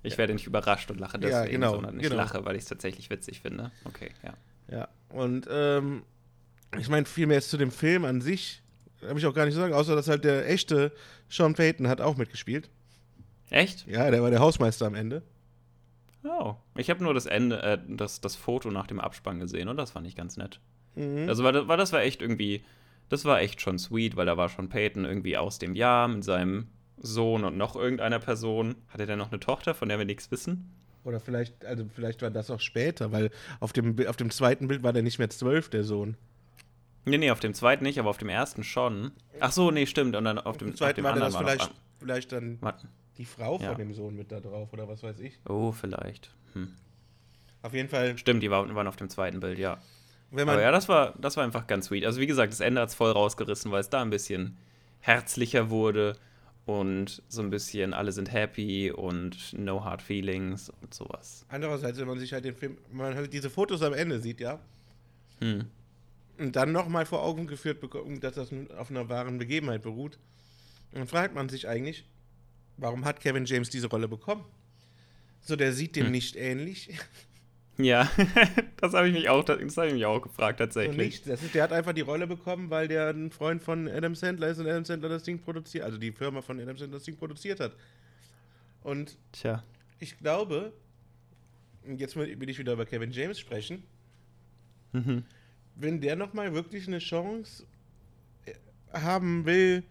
Ich 0.06 0.18
werde 0.18 0.34
nicht 0.34 0.48
überrascht 0.48 0.92
und 0.92 1.00
lache 1.00 1.18
Ja, 1.22 1.44
deswegen, 1.44 1.52
genau, 1.54 1.76
sondern 1.76 1.96
ich 1.98 2.04
genau. 2.04 2.16
lache, 2.18 2.44
weil 2.44 2.58
ich 2.58 2.64
es 2.64 2.68
tatsächlich 2.68 3.10
witzig 3.10 3.40
finde. 3.40 3.72
Okay, 3.86 4.12
ja. 4.22 4.34
Ja. 4.70 4.88
Und 5.08 5.48
ähm, 5.50 6.04
ich 6.78 6.90
meine, 6.90 7.06
viel 7.06 7.26
mehr 7.26 7.38
jetzt 7.38 7.50
zu 7.50 7.58
dem 7.58 7.72
Film 7.72 8.04
an 8.04 8.20
sich 8.20 8.62
habe 9.08 9.20
ich 9.20 9.26
auch 9.26 9.34
gar 9.34 9.46
nicht 9.46 9.54
zu 9.54 9.60
sagen, 9.60 9.74
außer 9.74 9.96
dass 9.96 10.08
halt 10.10 10.24
der 10.26 10.50
echte 10.50 10.92
Sean 11.30 11.54
Payton 11.54 11.88
hat 11.88 12.02
auch 12.02 12.18
mitgespielt. 12.18 12.70
Echt? 13.50 13.88
Ja, 13.88 14.10
der 14.10 14.22
war 14.22 14.30
der 14.30 14.40
Hausmeister 14.40 14.86
am 14.86 14.96
Ende. 14.96 15.24
Oh. 16.24 16.56
Ich 16.78 16.90
habe 16.90 17.04
nur 17.04 17.14
das 17.14 17.26
Ende, 17.26 17.62
äh, 17.62 17.78
das, 17.88 18.22
das 18.22 18.36
Foto 18.36 18.72
nach 18.72 18.88
dem 18.88 19.00
Abspann 19.00 19.40
gesehen 19.40 19.68
und 19.68 19.78
das 19.78 19.92
fand 19.92 20.08
ich 20.08 20.16
ganz 20.16 20.38
nett. 20.38 20.60
Mhm. 20.96 21.28
Also 21.28 21.44
war 21.44 21.52
das, 21.52 21.68
war 21.68 21.78
das 21.78 21.92
war 21.92 22.02
echt 22.02 22.22
irgendwie, 22.22 22.64
das 23.10 23.26
war 23.26 23.42
echt 23.42 23.62
schon 23.62 23.78
sweet, 23.78 24.16
weil 24.16 24.26
da 24.26 24.38
war 24.38 24.50
schon 24.50 24.70
Peyton 24.70 25.06
irgendwie 25.06 25.38
aus 25.38 25.60
dem 25.60 25.76
Jahr 25.76 26.08
mit 26.08 26.24
seinem 26.24 26.68
Sohn 26.98 27.44
und 27.44 27.58
noch 27.58 27.76
irgendeiner 27.76 28.20
Person. 28.20 28.76
Hat 28.88 29.00
er 29.00 29.06
denn 29.06 29.20
noch 29.20 29.32
eine 29.32 29.40
Tochter, 29.40 29.74
von 29.74 29.90
der 29.90 29.98
wir 30.00 30.06
nichts 30.06 30.32
wissen? 30.32 30.72
Oder 31.04 31.20
vielleicht, 31.20 31.66
also 31.66 31.86
vielleicht 31.94 32.22
war 32.22 32.32
das 32.32 32.50
auch 32.50 32.62
später, 32.62 33.12
weil 33.12 33.30
auf 33.60 33.74
dem, 33.74 33.96
auf 34.08 34.16
dem 34.16 34.32
zweiten 34.32 34.70
Bild 34.70 34.84
war 34.84 34.94
der 34.94 35.04
nicht 35.04 35.20
mehr 35.20 35.30
zwölf, 35.30 35.70
der 35.70 35.84
Sohn. 35.84 36.16
Nee, 37.06 37.18
nee, 37.18 37.32
auf 37.32 37.42
dem 37.42 37.54
zweiten 37.54 37.84
nicht, 37.84 38.00
aber 38.00 38.10
auf 38.10 38.18
dem 38.18 38.30
ersten 38.30 38.64
schon. 38.64 39.12
Ach 39.42 39.52
so, 39.52 39.72
nee, 39.72 39.86
stimmt. 39.86 40.16
Und 40.16 40.24
dann 40.24 40.40
auf 40.40 40.58
dem, 40.58 40.70
Im 40.70 40.76
zweiten 40.76 41.02
auf 41.02 41.04
war 41.04 41.14
dem 41.14 41.20
der 41.20 41.26
anderen 41.28 41.34
das 41.34 41.62
war 41.62 41.68
vielleicht, 41.68 41.82
vielleicht 42.00 42.32
dann 42.32 42.58
Warte. 42.62 42.88
Die 43.18 43.26
Frau 43.26 43.60
Ja. 43.60 43.70
von 43.70 43.78
dem 43.78 43.94
Sohn 43.94 44.16
mit 44.16 44.32
da 44.32 44.40
drauf 44.40 44.72
oder 44.74 44.88
was 44.88 45.04
weiß 45.04 45.20
ich. 45.20 45.40
Oh, 45.48 45.72
vielleicht. 45.72 46.34
Hm. 46.54 46.74
Auf 47.62 47.74
jeden 47.74 47.90
Fall, 47.90 48.18
Stimmt, 48.18 48.44
die 48.44 48.52
waren, 48.52 48.74
waren 48.76 48.88
auf 48.88 48.96
dem 48.98 49.10
zweiten 49.10 49.40
Bild, 49.40 49.58
ja. 49.60 49.78
Aber 50.32 50.60
ja, 50.62 50.72
das 50.72 50.90
war, 50.90 51.14
das 51.20 51.38
war 51.38 51.44
einfach 51.44 51.68
ganz 51.68 51.86
sweet. 51.88 52.06
Also 52.06 52.20
wie 52.20 52.26
gesagt, 52.28 52.52
das 52.52 52.60
Ende 52.60 52.82
hat 52.82 52.90
es 52.90 52.96
voll 52.96 53.12
rausgerissen, 53.12 53.72
weil 53.72 53.82
es 53.82 53.90
da 53.90 54.02
ein 54.02 54.10
bisschen 54.10 54.58
herzlicher 55.00 55.70
wurde 55.70 56.18
und 56.66 57.22
so 57.28 57.42
ein 57.44 57.50
bisschen 57.52 57.94
alle 57.94 58.12
sind 58.12 58.32
happy 58.32 58.90
und 58.92 59.54
no 59.54 59.84
hard 59.86 60.02
feelings 60.02 60.72
und 60.82 60.94
sowas. 60.94 61.46
andererseits, 61.50 62.00
wenn 62.00 62.08
man 62.08 62.18
sich 62.20 62.34
halt 62.34 62.46
den 62.46 62.56
Film, 62.56 62.78
wenn 62.90 62.98
man 62.98 63.16
halt 63.16 63.32
diese 63.34 63.50
Fotos 63.50 63.82
am 63.84 63.94
Ende 63.94 64.20
sieht, 64.20 64.40
ja, 64.40 64.60
Hm. 65.40 65.66
und 66.40 66.56
dann 66.56 66.72
nochmal 66.72 67.06
vor 67.06 67.22
Augen 67.22 67.46
geführt 67.48 67.80
bekommt, 67.82 68.24
dass 68.24 68.36
das 68.36 68.50
auf 68.78 68.90
einer 68.90 69.10
wahren 69.10 69.38
Begebenheit 69.38 69.82
beruht, 69.84 70.18
dann 70.94 71.06
fragt 71.06 71.36
man 71.36 71.50
sich 71.50 71.68
eigentlich, 71.68 72.06
warum 72.78 73.06
hat 73.06 73.20
Kevin 73.20 73.46
James 73.46 73.70
diese 73.70 73.88
Rolle 73.88 74.08
bekommen? 74.08 74.44
So, 75.42 75.56
der 75.56 75.74
sieht 75.74 75.96
dem 75.96 76.06
Hm. 76.06 76.12
nicht 76.12 76.36
ähnlich. 76.36 76.90
Ja, 77.78 78.10
das 78.78 78.94
habe 78.94 79.08
ich 79.08 79.14
mich 79.14 79.30
auch, 79.30 79.44
das 79.44 79.58
habe 79.78 79.88
ich 79.88 79.94
mich 79.94 80.06
auch 80.06 80.22
gefragt 80.22 80.60
So 80.60 80.66
tatsächlich. 80.66 80.98
nicht. 80.98 81.28
Das 81.28 81.42
ist, 81.42 81.56
der 81.56 81.64
hat 81.64 81.74
einfach 81.74 81.94
die 81.94 82.02
Rolle 82.02 82.28
bekommen, 82.28 82.70
weil 82.70 82.88
der 82.88 83.10
ein 83.10 83.32
Freund 83.32 83.64
von 83.64 83.88
Adam 83.88 84.14
Sandler 84.16 84.50
ist 84.50 84.60
und 84.60 84.68
Adam 84.68 84.86
Sandler 84.86 85.10
das 85.10 85.24
Ding 85.24 85.40
produziert, 85.40 85.84
also 85.84 85.98
die 85.98 86.12
Firma 86.12 86.42
von 86.42 86.60
Adam 86.60 86.78
Sandler 86.78 86.98
das 86.98 87.04
Ding 87.06 87.18
produziert 87.18 87.60
hat. 87.60 87.76
Und 88.84 89.18
Tja. 89.32 89.64
ich 90.00 90.18
glaube, 90.20 90.72
jetzt 91.98 92.16
will 92.16 92.50
ich 92.50 92.60
wieder 92.60 92.74
über 92.74 92.86
Kevin 92.86 93.12
James 93.12 93.40
sprechen, 93.40 93.84
Mhm. 94.92 95.24
wenn 95.76 96.00
der 96.00 96.16
nochmal 96.16 96.54
wirklich 96.54 96.88
eine 96.88 97.00
Chance 97.00 97.66
äh, 98.46 98.54
haben 99.00 99.46
will, 99.46 99.84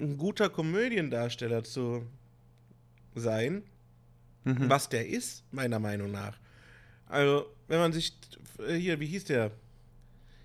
ein 0.00 0.16
guter 0.18 0.48
Komödiendarsteller 0.48 1.62
zu 1.64 2.06
sein, 3.14 3.62
Mhm. 4.44 4.70
was 4.70 4.88
der 4.88 5.06
ist, 5.06 5.44
meiner 5.52 5.78
Meinung 5.78 6.10
nach. 6.10 6.38
Also, 7.06 7.46
wenn 7.68 7.78
man 7.78 7.92
sich 7.92 8.16
äh, 8.58 8.74
hier, 8.76 8.98
wie 9.00 9.06
hieß 9.06 9.24
der? 9.24 9.50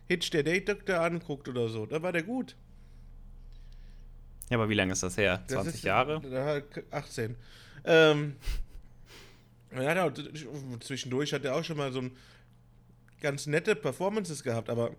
Hitch 0.08 0.30
der 0.32 0.44
Date 0.44 0.68
Doctor 0.70 1.00
anguckt 1.00 1.48
oder 1.48 1.70
so, 1.70 1.86
da 1.86 2.02
war 2.02 2.12
der 2.12 2.24
gut. 2.24 2.56
Ja, 4.50 4.58
aber 4.58 4.70
wie 4.70 4.74
lange 4.76 4.92
ist 4.94 5.02
das 5.02 5.18
her? 5.18 5.40
Das 5.48 5.54
20 5.56 5.76
ist- 5.76 5.84
Jahre? 5.84 6.22
Da 6.30 6.46
hat 6.46 6.64
18. 6.92 7.36
Ähm, 7.86 8.36
auch, 9.74 10.12
zwischendurch 10.82 11.34
hat 11.34 11.44
er 11.46 11.56
auch 11.56 11.64
schon 11.64 11.78
mal 11.78 11.92
so 11.92 12.02
ein 12.02 12.12
ganz 13.22 13.48
nette 13.48 13.76
Performances 13.76 14.44
gehabt, 14.44 14.70
aber 14.70 14.96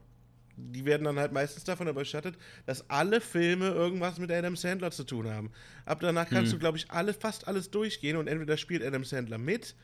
die 0.57 0.85
werden 0.85 1.05
dann 1.05 1.19
halt 1.19 1.33
meistens 1.33 1.65
davon 1.65 1.87
überschattet, 1.89 2.37
dass 2.65 2.89
alle 2.89 3.21
Filme 3.21 3.69
irgendwas 3.69 4.19
mit 4.19 4.31
Adam 4.33 4.57
Sandler 4.57 4.91
zu 4.91 5.05
tun 5.05 5.29
haben. 5.29 5.51
Ab 5.85 5.99
danach 6.01 6.29
kannst 6.29 6.53
Hm. 6.53 6.59
du, 6.59 6.61
glaube 6.61 6.79
ich, 6.79 6.91
alle, 6.91 7.13
fast 7.13 7.47
alles 7.47 7.71
durchgehen 7.71 8.17
und 8.17 8.27
entweder 8.27 8.57
spielt 8.57 8.83
Adam 8.83 9.05
Sandler 9.05 9.39
mit 9.39 9.75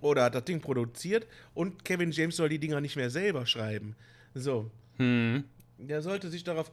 oder 0.00 0.24
hat 0.24 0.34
das 0.34 0.44
Ding 0.44 0.60
produziert 0.60 1.26
und 1.54 1.84
Kevin 1.84 2.12
James 2.12 2.36
soll 2.36 2.48
die 2.48 2.58
Dinger 2.58 2.80
nicht 2.80 2.96
mehr 2.96 3.10
selber 3.10 3.46
schreiben. 3.46 3.96
So. 4.34 4.70
Hm. 4.98 5.44
Der 5.78 6.02
sollte 6.02 6.30
sich 6.30 6.44
darauf. 6.44 6.70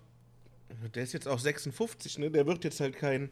Der 0.94 1.04
ist 1.04 1.14
jetzt 1.14 1.28
auch 1.28 1.40
56, 1.40 2.20
ne? 2.20 2.32
Der 2.32 2.46
wird 2.48 2.64
jetzt 2.64 2.80
halt 2.80 2.96
kein, 2.96 3.30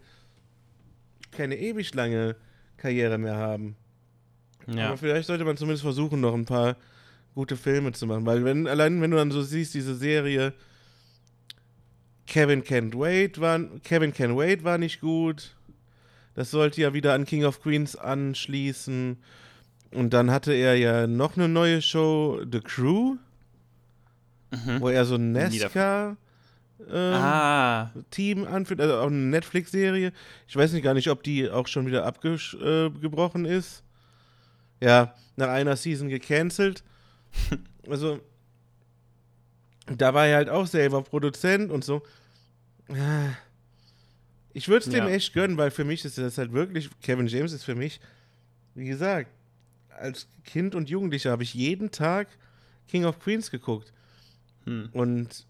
keine 1.31 1.57
ewig 1.57 1.93
lange 1.93 2.35
Karriere 2.77 3.17
mehr 3.17 3.35
haben. 3.35 3.75
Ja. 4.67 4.87
Aber 4.87 4.97
vielleicht 4.97 5.27
sollte 5.27 5.43
man 5.45 5.57
zumindest 5.57 5.83
versuchen, 5.83 6.21
noch 6.21 6.33
ein 6.33 6.45
paar 6.45 6.77
gute 7.35 7.55
Filme 7.57 7.91
zu 7.93 8.05
machen. 8.07 8.25
Weil 8.25 8.43
wenn, 8.43 8.67
allein 8.67 9.01
wenn 9.01 9.11
du 9.11 9.17
dann 9.17 9.31
so 9.31 9.41
siehst, 9.41 9.73
diese 9.73 9.95
Serie 9.95 10.53
Kevin 12.27 12.63
Can't 12.63 12.97
Wait 12.97 13.39
war, 13.41 13.59
Kevin 13.83 14.13
Can 14.13 14.37
Wait 14.37 14.63
war 14.63 14.77
nicht 14.77 15.01
gut. 15.01 15.55
Das 16.33 16.51
sollte 16.51 16.81
ja 16.81 16.93
wieder 16.93 17.13
an 17.13 17.25
King 17.25 17.43
of 17.43 17.61
Queens 17.61 17.95
anschließen. 17.95 19.17
Und 19.91 20.13
dann 20.13 20.31
hatte 20.31 20.53
er 20.53 20.75
ja 20.75 21.07
noch 21.07 21.35
eine 21.35 21.49
neue 21.49 21.81
Show, 21.81 22.41
The 22.49 22.59
Crew, 22.61 23.17
Mhm. 24.53 24.81
wo 24.81 24.89
er 24.89 25.05
so 25.05 25.15
ein 25.15 25.31
Nie 25.31 25.39
Nesca 25.39 26.17
ähm, 26.89 27.13
Ah, 27.13 27.91
Team 28.09 28.45
anführt, 28.45 28.81
also 28.81 28.95
auch 28.97 29.07
eine 29.07 29.15
Netflix-Serie. 29.15 30.11
Ich 30.47 30.55
weiß 30.55 30.73
nicht 30.73 30.83
gar 30.83 30.93
nicht, 30.93 31.09
ob 31.09 31.23
die 31.23 31.49
auch 31.49 31.67
schon 31.67 31.85
wieder 31.85 32.05
abgebrochen 32.05 33.45
ist. 33.45 33.83
Ja, 34.81 35.13
nach 35.37 35.47
einer 35.49 35.75
Season 35.77 36.09
gecancelt. 36.09 36.83
Also, 37.87 38.19
da 39.85 40.13
war 40.13 40.27
er 40.27 40.37
halt 40.37 40.49
auch 40.49 40.67
selber 40.67 41.01
Produzent 41.01 41.71
und 41.71 41.83
so. 41.83 42.03
Ich 44.53 44.67
würde 44.67 44.85
es 44.85 44.91
dem 44.91 45.07
Ja. 45.07 45.09
echt 45.09 45.33
gönnen, 45.33 45.57
weil 45.57 45.71
für 45.71 45.83
mich 45.85 46.03
ist 46.05 46.17
das 46.17 46.37
halt 46.37 46.51
wirklich, 46.51 46.89
Kevin 47.01 47.27
James 47.27 47.53
ist 47.53 47.63
für 47.63 47.75
mich, 47.75 47.99
wie 48.75 48.85
gesagt, 48.85 49.29
als 49.89 50.27
Kind 50.43 50.75
und 50.75 50.89
Jugendlicher 50.89 51.31
habe 51.31 51.43
ich 51.43 51.53
jeden 51.53 51.91
Tag 51.91 52.27
King 52.87 53.05
of 53.05 53.19
Queens 53.19 53.51
geguckt. 53.51 53.93
hm. 54.65 54.89
Und 54.91 55.45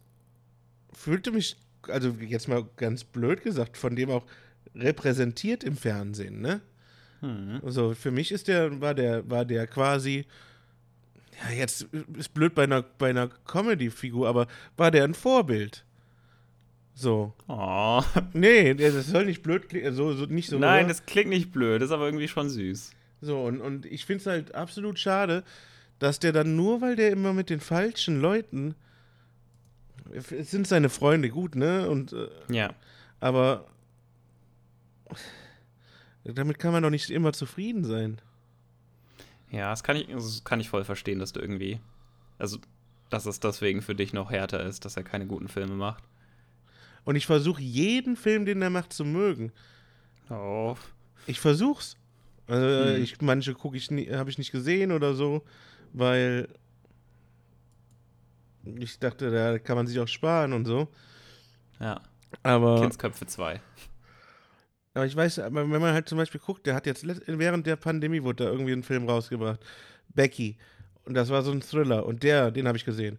fühlte 0.93 1.31
mich, 1.31 1.57
also 1.87 2.09
jetzt 2.19 2.47
mal 2.47 2.67
ganz 2.77 3.03
blöd 3.03 3.41
gesagt, 3.43 3.77
von 3.77 3.95
dem 3.95 4.09
auch 4.11 4.25
repräsentiert 4.75 5.63
im 5.63 5.75
Fernsehen, 5.75 6.41
ne? 6.41 6.61
Hm. 7.21 7.61
Also 7.63 7.93
für 7.93 8.11
mich 8.11 8.31
ist 8.31 8.47
der, 8.47 8.81
war 8.81 8.93
der, 8.93 9.29
war 9.29 9.45
der 9.45 9.67
quasi, 9.67 10.25
ja, 11.43 11.55
jetzt 11.55 11.87
ist 12.17 12.33
blöd 12.33 12.55
bei 12.55 12.63
einer, 12.63 12.81
bei 12.83 13.09
einer 13.09 13.27
Comedy-Figur, 13.27 14.27
aber 14.27 14.47
war 14.77 14.91
der 14.91 15.03
ein 15.03 15.13
Vorbild. 15.13 15.85
So. 16.93 17.33
Oh. 17.47 18.03
Nee, 18.33 18.73
das 18.73 19.07
soll 19.07 19.25
nicht 19.25 19.41
blöd 19.43 19.69
klingen, 19.69 19.93
so, 19.93 20.13
so 20.13 20.25
nicht 20.25 20.49
so. 20.49 20.59
Nein, 20.59 20.85
oder? 20.85 20.89
das 20.89 21.05
klingt 21.05 21.29
nicht 21.29 21.51
blöd, 21.51 21.81
das 21.81 21.89
ist 21.89 21.93
aber 21.93 22.05
irgendwie 22.05 22.27
schon 22.27 22.49
süß. 22.49 22.91
So, 23.21 23.43
und, 23.43 23.61
und 23.61 23.85
ich 23.85 24.05
finde 24.05 24.21
es 24.21 24.27
halt 24.27 24.55
absolut 24.55 24.99
schade, 24.99 25.43
dass 25.99 26.19
der 26.19 26.31
dann 26.31 26.55
nur, 26.55 26.81
weil 26.81 26.95
der 26.95 27.11
immer 27.11 27.33
mit 27.33 27.49
den 27.49 27.59
falschen 27.59 28.19
Leuten, 28.19 28.75
es 30.11 30.29
sind 30.51 30.67
seine 30.67 30.89
Freunde 30.89 31.29
gut, 31.29 31.55
ne? 31.55 31.89
Und 31.89 32.13
äh, 32.13 32.27
Ja. 32.49 32.73
Aber 33.19 33.67
damit 36.23 36.59
kann 36.59 36.71
man 36.71 36.83
doch 36.83 36.89
nicht 36.89 37.09
immer 37.09 37.33
zufrieden 37.33 37.83
sein. 37.83 38.19
Ja, 39.51 39.69
das 39.69 39.83
kann 39.83 39.97
ich, 39.97 40.07
das 40.07 40.43
kann 40.43 40.59
ich 40.59 40.69
voll 40.69 40.83
verstehen, 40.83 41.19
dass 41.19 41.33
du 41.33 41.39
irgendwie. 41.39 41.79
Also, 42.39 42.57
dass 43.09 43.25
es 43.25 43.39
deswegen 43.39 43.81
für 43.81 43.93
dich 43.95 44.13
noch 44.13 44.31
härter 44.31 44.63
ist, 44.63 44.85
dass 44.85 44.97
er 44.97 45.03
keine 45.03 45.27
guten 45.27 45.49
Filme 45.49 45.75
macht. 45.75 46.03
Und 47.03 47.15
ich 47.15 47.25
versuche 47.25 47.61
jeden 47.61 48.15
Film, 48.15 48.45
den 48.45 48.61
er 48.61 48.69
macht, 48.69 48.93
zu 48.93 49.03
mögen. 49.03 49.51
Oh. 50.29 50.75
Ich 51.27 51.39
versuch's. 51.39 51.97
Also, 52.47 52.95
Hm. 52.95 53.03
ich, 53.03 53.21
manche 53.21 53.53
gucke 53.53 53.77
ich 53.77 53.89
habe 53.89 54.29
ich 54.29 54.37
nicht 54.37 54.51
gesehen 54.51 54.91
oder 54.91 55.13
so, 55.13 55.43
weil 55.93 56.47
ich 58.63 58.99
dachte, 58.99 59.31
da 59.31 59.59
kann 59.59 59.75
man 59.75 59.87
sich 59.87 59.99
auch 59.99 60.07
sparen 60.07 60.53
und 60.53 60.65
so. 60.65 60.87
Ja. 61.79 62.01
Aber, 62.43 62.79
Kindsköpfe 62.79 63.25
2. 63.25 63.59
aber 64.93 65.05
ich 65.05 65.15
weiß, 65.15 65.39
aber 65.39 65.69
wenn 65.69 65.81
man 65.81 65.93
halt 65.93 66.09
zum 66.09 66.17
Beispiel 66.17 66.41
guckt, 66.41 66.65
der 66.65 66.75
hat 66.75 66.85
jetzt 66.85 67.05
während 67.27 67.65
der 67.65 67.77
Pandemie 67.77 68.23
wurde 68.23 68.45
da 68.45 68.51
irgendwie 68.51 68.73
ein 68.73 68.83
Film 68.83 69.07
rausgebracht. 69.07 69.59
Becky. 70.09 70.57
Und 71.05 71.13
das 71.13 71.29
war 71.29 71.41
so 71.43 71.51
ein 71.51 71.61
Thriller. 71.61 72.05
Und 72.05 72.23
der, 72.23 72.51
den 72.51 72.67
habe 72.67 72.77
ich 72.77 72.85
gesehen. 72.85 73.17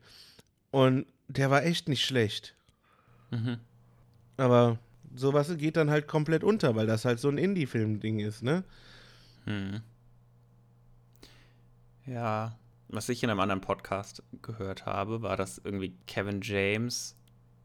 Und 0.71 1.07
der 1.29 1.51
war 1.51 1.65
echt 1.65 1.89
nicht 1.89 2.05
schlecht. 2.05 2.55
Mhm. 3.31 3.59
Aber 4.37 4.79
sowas 5.15 5.57
geht 5.57 5.77
dann 5.77 5.91
halt 5.91 6.09
komplett 6.09 6.45
unter, 6.45 6.75
weil 6.77 6.87
das 6.87 7.05
halt 7.05 7.21
so 7.21 7.29
ein 7.29 7.39
Indie-Film-Ding 7.39 8.21
ist, 8.21 8.43
ne? 8.43 8.65
Hm. 9.45 9.81
Ja, 12.07 12.57
was 12.89 13.09
ich 13.09 13.23
in 13.23 13.31
einem 13.31 13.41
anderen 13.41 13.61
Podcast 13.61 14.23
gehört 14.43 14.87
habe, 14.87 15.23
war, 15.23 15.37
dass 15.37 15.59
irgendwie 15.59 15.95
Kevin 16.07 16.41
James 16.43 17.17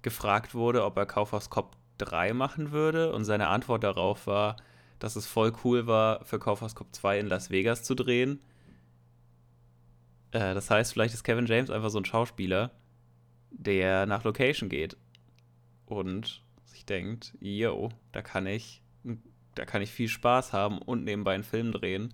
gefragt 0.01 0.53
wurde, 0.55 0.83
ob 0.83 0.97
er 0.97 1.05
Kaufhaus 1.05 1.49
Cop 1.49 1.76
3 1.97 2.33
machen 2.33 2.71
würde 2.71 3.13
und 3.13 3.25
seine 3.25 3.47
Antwort 3.47 3.83
darauf 3.83 4.27
war, 4.27 4.57
dass 4.99 5.15
es 5.15 5.27
voll 5.27 5.53
cool 5.63 5.87
war, 5.87 6.23
für 6.25 6.39
Kaufhaus 6.39 6.75
Cop 6.75 6.93
2 6.93 7.19
in 7.19 7.27
Las 7.27 7.49
Vegas 7.49 7.83
zu 7.83 7.95
drehen. 7.95 8.39
Äh, 10.31 10.53
das 10.53 10.69
heißt, 10.69 10.93
vielleicht 10.93 11.13
ist 11.13 11.23
Kevin 11.23 11.45
James 11.45 11.69
einfach 11.69 11.89
so 11.89 11.99
ein 11.99 12.05
Schauspieler, 12.05 12.71
der 13.51 14.05
nach 14.05 14.23
Location 14.23 14.69
geht 14.69 14.97
und 15.85 16.43
sich 16.65 16.85
denkt, 16.85 17.33
yo, 17.39 17.89
da 18.11 18.21
kann 18.21 18.45
ich, 18.45 18.81
da 19.55 19.65
kann 19.65 19.81
ich 19.81 19.91
viel 19.91 20.09
Spaß 20.09 20.53
haben 20.53 20.79
und 20.79 21.03
nebenbei 21.03 21.33
einen 21.33 21.43
Film 21.43 21.71
drehen. 21.71 22.13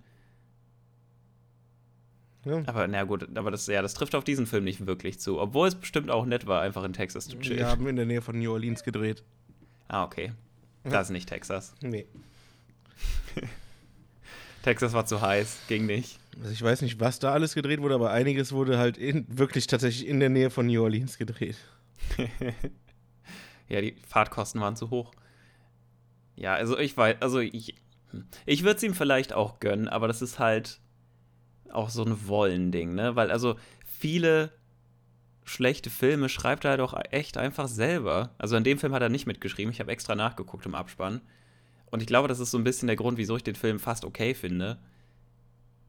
Ja. 2.46 2.62
Aber 2.65 2.88
na 2.88 3.04
gut, 3.04 3.38
aber 3.38 3.52
das, 3.52 3.67
ja, 3.67 3.82
das 3.82 3.93
trifft 3.93 4.15
auf 4.15 4.24
diesen 4.24 4.46
Film 4.46 4.65
nicht 4.65 4.86
wirklich 4.86 5.19
zu. 5.19 5.39
Obwohl 5.39 5.67
es 5.67 5.76
bestimmt 5.76 6.12
auch 6.12 6.26
nett 6.26 6.46
war, 6.46 6.62
einfach 6.62 6.84
in 6.84 6.93
Texas 6.93 7.28
zu 7.28 7.39
chillen. 7.39 7.60
Wir 7.60 7.67
haben 7.67 7.88
in 7.88 7.96
der 7.96 8.06
Nähe 8.06 8.22
von 8.22 8.38
New 8.38 8.52
Orleans 8.52 8.84
gedreht. 8.84 9.24
Ah, 9.93 10.06
okay. 10.06 10.32
Das 10.84 11.08
ist 11.08 11.12
nicht 11.12 11.29
Texas. 11.29 11.75
Nee. 11.79 12.08
Texas 14.63 14.93
war 14.93 15.06
zu 15.06 15.21
heiß, 15.21 15.60
ging 15.67 15.86
nicht. 15.86 16.19
Also 16.39 16.49
ich 16.51 16.63
weiß 16.63 16.82
nicht, 16.82 16.99
was 16.99 17.19
da 17.19 17.32
alles 17.32 17.53
gedreht 17.53 17.79
wurde, 17.79 17.93
aber 17.93 18.10
einiges 18.10 18.53
wurde 18.53 18.79
halt 18.79 18.97
in, 18.97 19.27
wirklich 19.29 19.67
tatsächlich 19.67 20.08
in 20.08 20.19
der 20.19 20.29
Nähe 20.29 20.49
von 20.49 20.65
New 20.65 20.82
Orleans 20.82 21.19
gedreht. 21.19 21.58
ja, 23.69 23.82
die 23.82 23.95
Fahrtkosten 24.08 24.60
waren 24.62 24.75
zu 24.75 24.89
hoch. 24.89 25.12
Ja, 26.36 26.56
also 26.56 26.75
ich 26.79 26.97
weiß, 26.97 27.17
also 27.19 27.38
ich, 27.38 27.75
hm. 28.10 28.25
ich 28.47 28.63
würde 28.63 28.77
es 28.77 28.84
ihm 28.84 28.95
vielleicht 28.95 29.32
auch 29.32 29.60
gönnen, 29.60 29.88
aber 29.88 30.08
das 30.08 30.23
ist 30.23 30.39
halt 30.39 30.79
auch 31.69 31.91
so 31.91 32.03
ein 32.03 32.27
Wollen-Ding, 32.27 32.95
ne? 32.95 33.15
Weil 33.15 33.29
also 33.29 33.60
viele 33.86 34.53
schlechte 35.45 35.89
Filme 35.89 36.29
schreibt 36.29 36.65
er 36.65 36.84
auch 36.84 36.93
echt 37.12 37.38
einfach 37.38 37.67
selber. 37.67 38.32
Also 38.38 38.56
in 38.56 38.63
dem 38.63 38.77
Film 38.77 38.93
hat 38.93 39.01
er 39.01 39.10
nicht 39.10 39.27
mitgeschrieben. 39.27 39.71
Ich 39.71 39.79
habe 39.79 39.91
extra 39.91 40.15
nachgeguckt 40.15 40.65
im 40.65 40.75
Abspann. 40.75 41.21
Und 41.91 42.01
ich 42.01 42.08
glaube, 42.08 42.27
das 42.27 42.39
ist 42.39 42.51
so 42.51 42.58
ein 42.58 42.63
bisschen 42.63 42.88
der 42.88 42.95
Grund, 42.95 43.17
wieso 43.17 43.36
ich 43.36 43.43
den 43.43 43.56
Film 43.56 43.79
fast 43.79 44.06
okay 44.06 44.34
finde. 44.34 44.79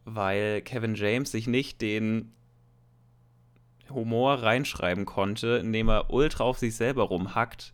Weil 0.04 0.60
Kevin 0.62 0.94
James 0.94 1.30
sich 1.30 1.46
nicht 1.46 1.80
den 1.80 2.32
Humor 3.90 4.42
reinschreiben 4.42 5.04
konnte, 5.04 5.56
indem 5.56 5.88
er 5.88 6.10
ultra 6.10 6.44
auf 6.44 6.58
sich 6.58 6.76
selber 6.76 7.04
rumhackt 7.04 7.72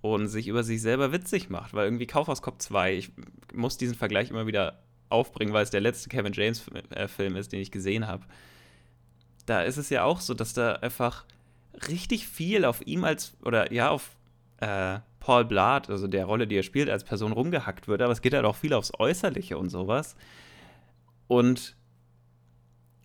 und 0.00 0.28
sich 0.28 0.48
über 0.48 0.62
sich 0.62 0.82
selber 0.82 1.12
witzig 1.12 1.48
macht. 1.48 1.74
Weil 1.74 1.86
irgendwie 1.86 2.06
Kaufhaus 2.06 2.42
Cop 2.42 2.60
2, 2.60 2.94
ich 2.94 3.12
muss 3.54 3.78
diesen 3.78 3.96
Vergleich 3.96 4.30
immer 4.30 4.46
wieder 4.46 4.82
aufbringen, 5.08 5.52
weil 5.52 5.62
es 5.62 5.70
der 5.70 5.80
letzte 5.80 6.08
Kevin 6.08 6.32
James-Film 6.32 7.36
äh, 7.36 7.38
ist, 7.38 7.52
den 7.52 7.60
ich 7.60 7.70
gesehen 7.70 8.06
habe. 8.06 8.24
Da 9.46 9.62
ist 9.62 9.76
es 9.76 9.90
ja 9.90 10.04
auch 10.04 10.20
so, 10.20 10.34
dass 10.34 10.54
da 10.54 10.74
einfach 10.74 11.24
richtig 11.88 12.28
viel 12.28 12.64
auf 12.64 12.86
ihm 12.86 13.04
als, 13.04 13.34
oder 13.44 13.72
ja, 13.72 13.90
auf 13.90 14.10
äh, 14.58 15.00
Paul 15.20 15.44
Blart, 15.44 15.90
also 15.90 16.06
der 16.06 16.24
Rolle, 16.26 16.46
die 16.46 16.56
er 16.56 16.62
spielt, 16.62 16.88
als 16.88 17.04
Person 17.04 17.32
rumgehackt 17.32 17.88
wird, 17.88 18.02
aber 18.02 18.12
es 18.12 18.22
geht 18.22 18.34
halt 18.34 18.44
auch 18.44 18.56
viel 18.56 18.72
aufs 18.72 18.92
Äußerliche 18.98 19.58
und 19.58 19.70
sowas. 19.70 20.16
Und 21.28 21.76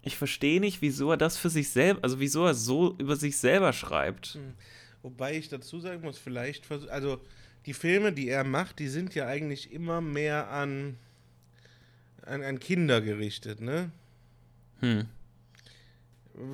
ich 0.02 0.18
verstehe 0.18 0.60
nicht, 0.60 0.82
wieso 0.82 1.12
er 1.12 1.18
das 1.18 1.38
für 1.38 1.50
sich 1.50 1.70
selber, 1.70 2.04
also 2.04 2.20
wieso 2.20 2.46
er 2.46 2.54
so 2.54 2.96
über 2.98 3.16
sich 3.16 3.38
selber 3.38 3.74
schreibt. 3.74 4.36
Hm. 4.36 4.54
Wobei 5.02 5.38
ich 5.38 5.50
dazu 5.50 5.80
sagen 5.80 6.02
muss, 6.02 6.18
vielleicht, 6.18 6.70
also 6.90 7.20
die 7.66 7.74
Filme, 7.74 8.14
die 8.14 8.30
er 8.30 8.44
macht, 8.44 8.80
die 8.80 8.88
sind 8.88 9.16
ja 9.16 9.28
eigentlich 9.28 9.72
immer 9.72 10.02
mehr 10.02 10.50
an 10.50 10.98
an, 12.28 12.44
an 12.44 12.60
Kinder 12.60 13.02
gerichtet, 13.02 13.62
ne? 13.62 13.92
Hm. 14.80 15.08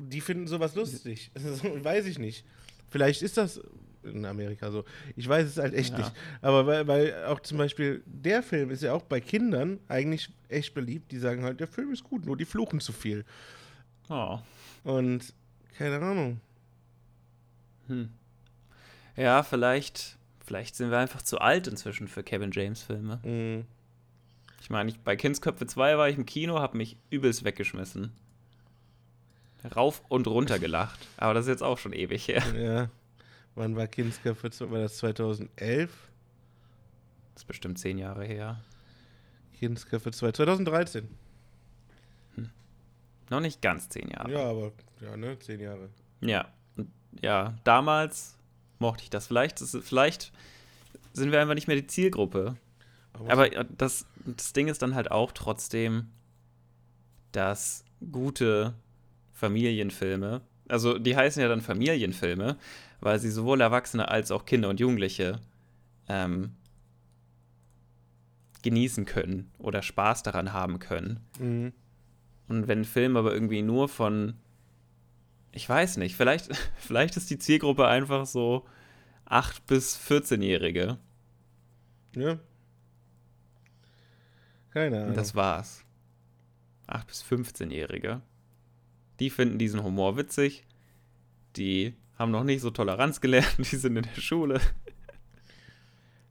Die 0.08 0.20
finden 0.20 0.46
sowas 0.46 0.74
lustig. 0.74 1.30
weiß 1.34 2.06
ich 2.06 2.18
nicht. 2.18 2.44
Vielleicht 2.88 3.22
ist 3.22 3.36
das 3.36 3.60
in 4.04 4.24
Amerika 4.24 4.70
so. 4.70 4.84
Ich 5.16 5.28
weiß 5.28 5.46
es 5.46 5.56
halt 5.56 5.74
echt 5.74 5.92
ja. 5.92 5.98
nicht. 5.98 6.12
Aber 6.42 6.66
weil, 6.66 6.86
weil 6.86 7.24
auch 7.24 7.40
zum 7.40 7.58
Beispiel 7.58 8.02
der 8.06 8.42
Film 8.42 8.70
ist 8.70 8.82
ja 8.82 8.92
auch 8.92 9.02
bei 9.02 9.20
Kindern 9.20 9.80
eigentlich 9.88 10.30
echt 10.48 10.74
beliebt. 10.74 11.12
Die 11.12 11.18
sagen 11.18 11.42
halt, 11.42 11.60
der 11.60 11.68
Film 11.68 11.92
ist 11.92 12.04
gut, 12.04 12.24
nur 12.24 12.36
die 12.36 12.44
fluchen 12.44 12.80
zu 12.80 12.92
viel. 12.92 13.24
Oh. 14.08 14.38
Und 14.84 15.32
keine 15.76 16.00
Ahnung. 16.00 16.40
Hm. 17.88 18.10
Ja, 19.16 19.42
vielleicht, 19.42 20.18
vielleicht 20.44 20.76
sind 20.76 20.90
wir 20.90 20.98
einfach 20.98 21.22
zu 21.22 21.38
alt 21.38 21.66
inzwischen 21.66 22.08
für 22.08 22.22
Kevin 22.22 22.50
James 22.52 22.82
Filme. 22.82 23.20
Mhm. 23.24 23.64
Ich 24.60 24.70
meine, 24.70 24.90
ich, 24.90 24.98
bei 25.00 25.14
Kindsköpfe 25.14 25.66
2 25.66 25.98
war 25.98 26.08
ich 26.08 26.16
im 26.16 26.24
Kino, 26.24 26.58
habe 26.58 26.78
mich 26.78 26.96
übelst 27.10 27.44
weggeschmissen. 27.44 28.12
Rauf 29.64 30.02
und 30.08 30.26
runter 30.26 30.58
gelacht. 30.58 30.98
Aber 31.16 31.34
das 31.34 31.46
ist 31.46 31.50
jetzt 31.50 31.62
auch 31.62 31.78
schon 31.78 31.92
ewig 31.92 32.28
her. 32.28 32.42
Ja. 32.56 32.90
Wann 33.54 33.76
war 33.76 33.90
2? 33.90 34.70
War 34.70 34.80
das 34.80 34.96
2011? 34.98 35.90
Das 37.34 37.42
ist 37.42 37.46
bestimmt 37.46 37.78
zehn 37.78 37.98
Jahre 37.98 38.24
her. 38.24 38.60
Kindsköpfe 39.58 40.10
2, 40.10 40.32
2013. 40.32 41.08
Hm. 42.34 42.50
Noch 43.30 43.40
nicht 43.40 43.62
ganz 43.62 43.88
zehn 43.88 44.08
Jahre. 44.08 44.32
Ja, 44.32 44.50
aber 44.50 44.72
ja, 45.00 45.16
ne, 45.16 45.38
zehn 45.38 45.60
Jahre. 45.60 45.88
Ja, 46.20 46.48
ja, 47.22 47.54
damals 47.64 48.36
mochte 48.78 49.04
ich 49.04 49.10
das. 49.10 49.26
Vielleicht, 49.26 49.58
vielleicht 49.58 50.32
sind 51.12 51.32
wir 51.32 51.40
einfach 51.40 51.54
nicht 51.54 51.68
mehr 51.68 51.76
die 51.76 51.86
Zielgruppe. 51.86 52.56
Aber, 53.12 53.32
Aber 53.32 53.48
das, 53.64 54.06
das 54.24 54.52
Ding 54.52 54.68
ist 54.68 54.82
dann 54.82 54.94
halt 54.94 55.10
auch 55.10 55.32
trotzdem, 55.32 56.10
dass 57.32 57.84
gute 58.10 58.74
Familienfilme, 59.34 60.40
also 60.68 60.98
die 60.98 61.16
heißen 61.16 61.42
ja 61.42 61.48
dann 61.48 61.60
Familienfilme, 61.60 62.56
weil 63.00 63.18
sie 63.18 63.30
sowohl 63.30 63.60
Erwachsene 63.60 64.08
als 64.08 64.30
auch 64.30 64.46
Kinder 64.46 64.70
und 64.70 64.80
Jugendliche 64.80 65.40
ähm, 66.08 66.54
genießen 68.62 69.04
können 69.04 69.50
oder 69.58 69.82
Spaß 69.82 70.22
daran 70.22 70.52
haben 70.52 70.78
können. 70.78 71.20
Mhm. 71.38 71.72
Und 72.48 72.68
wenn 72.68 72.80
ein 72.80 72.84
Film 72.84 73.16
aber 73.16 73.32
irgendwie 73.32 73.62
nur 73.62 73.88
von, 73.88 74.34
ich 75.52 75.68
weiß 75.68 75.98
nicht, 75.98 76.16
vielleicht, 76.16 76.54
vielleicht 76.76 77.16
ist 77.16 77.30
die 77.30 77.38
Zielgruppe 77.38 77.86
einfach 77.86 78.26
so 78.26 78.66
8- 79.26 79.60
bis 79.66 79.98
14-Jährige. 79.98 80.98
Ja. 82.14 82.38
Keine 84.70 84.96
Ahnung. 84.96 85.10
Und 85.10 85.16
das 85.16 85.34
war's. 85.34 85.84
8- 86.88 87.06
bis 87.06 87.24
15-Jährige. 87.24 88.22
Die 89.20 89.30
finden 89.30 89.58
diesen 89.58 89.82
Humor 89.82 90.16
witzig. 90.16 90.64
Die 91.56 91.94
haben 92.18 92.30
noch 92.30 92.44
nicht 92.44 92.60
so 92.60 92.70
Toleranz 92.70 93.20
gelernt. 93.20 93.56
Die 93.58 93.76
sind 93.76 93.96
in 93.96 94.04
der 94.04 94.20
Schule. 94.20 94.60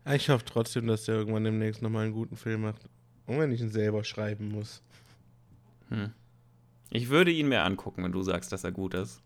Ich 0.05 0.29
hoffe 0.29 0.43
trotzdem, 0.45 0.87
dass 0.87 1.05
der 1.05 1.15
irgendwann 1.15 1.45
demnächst 1.45 1.81
nochmal 1.81 2.05
einen 2.05 2.13
guten 2.13 2.35
Film 2.35 2.61
macht. 2.61 2.89
Und 3.25 3.39
wenn 3.39 3.51
ich 3.51 3.61
ihn 3.61 3.69
selber 3.69 4.03
schreiben 4.03 4.49
muss. 4.49 4.81
Hm. 5.89 6.11
Ich 6.89 7.09
würde 7.09 7.31
ihn 7.31 7.47
mir 7.47 7.63
angucken, 7.63 8.03
wenn 8.03 8.11
du 8.11 8.21
sagst, 8.21 8.51
dass 8.51 8.63
er 8.63 8.71
gut 8.71 8.93
ist. 8.93 9.21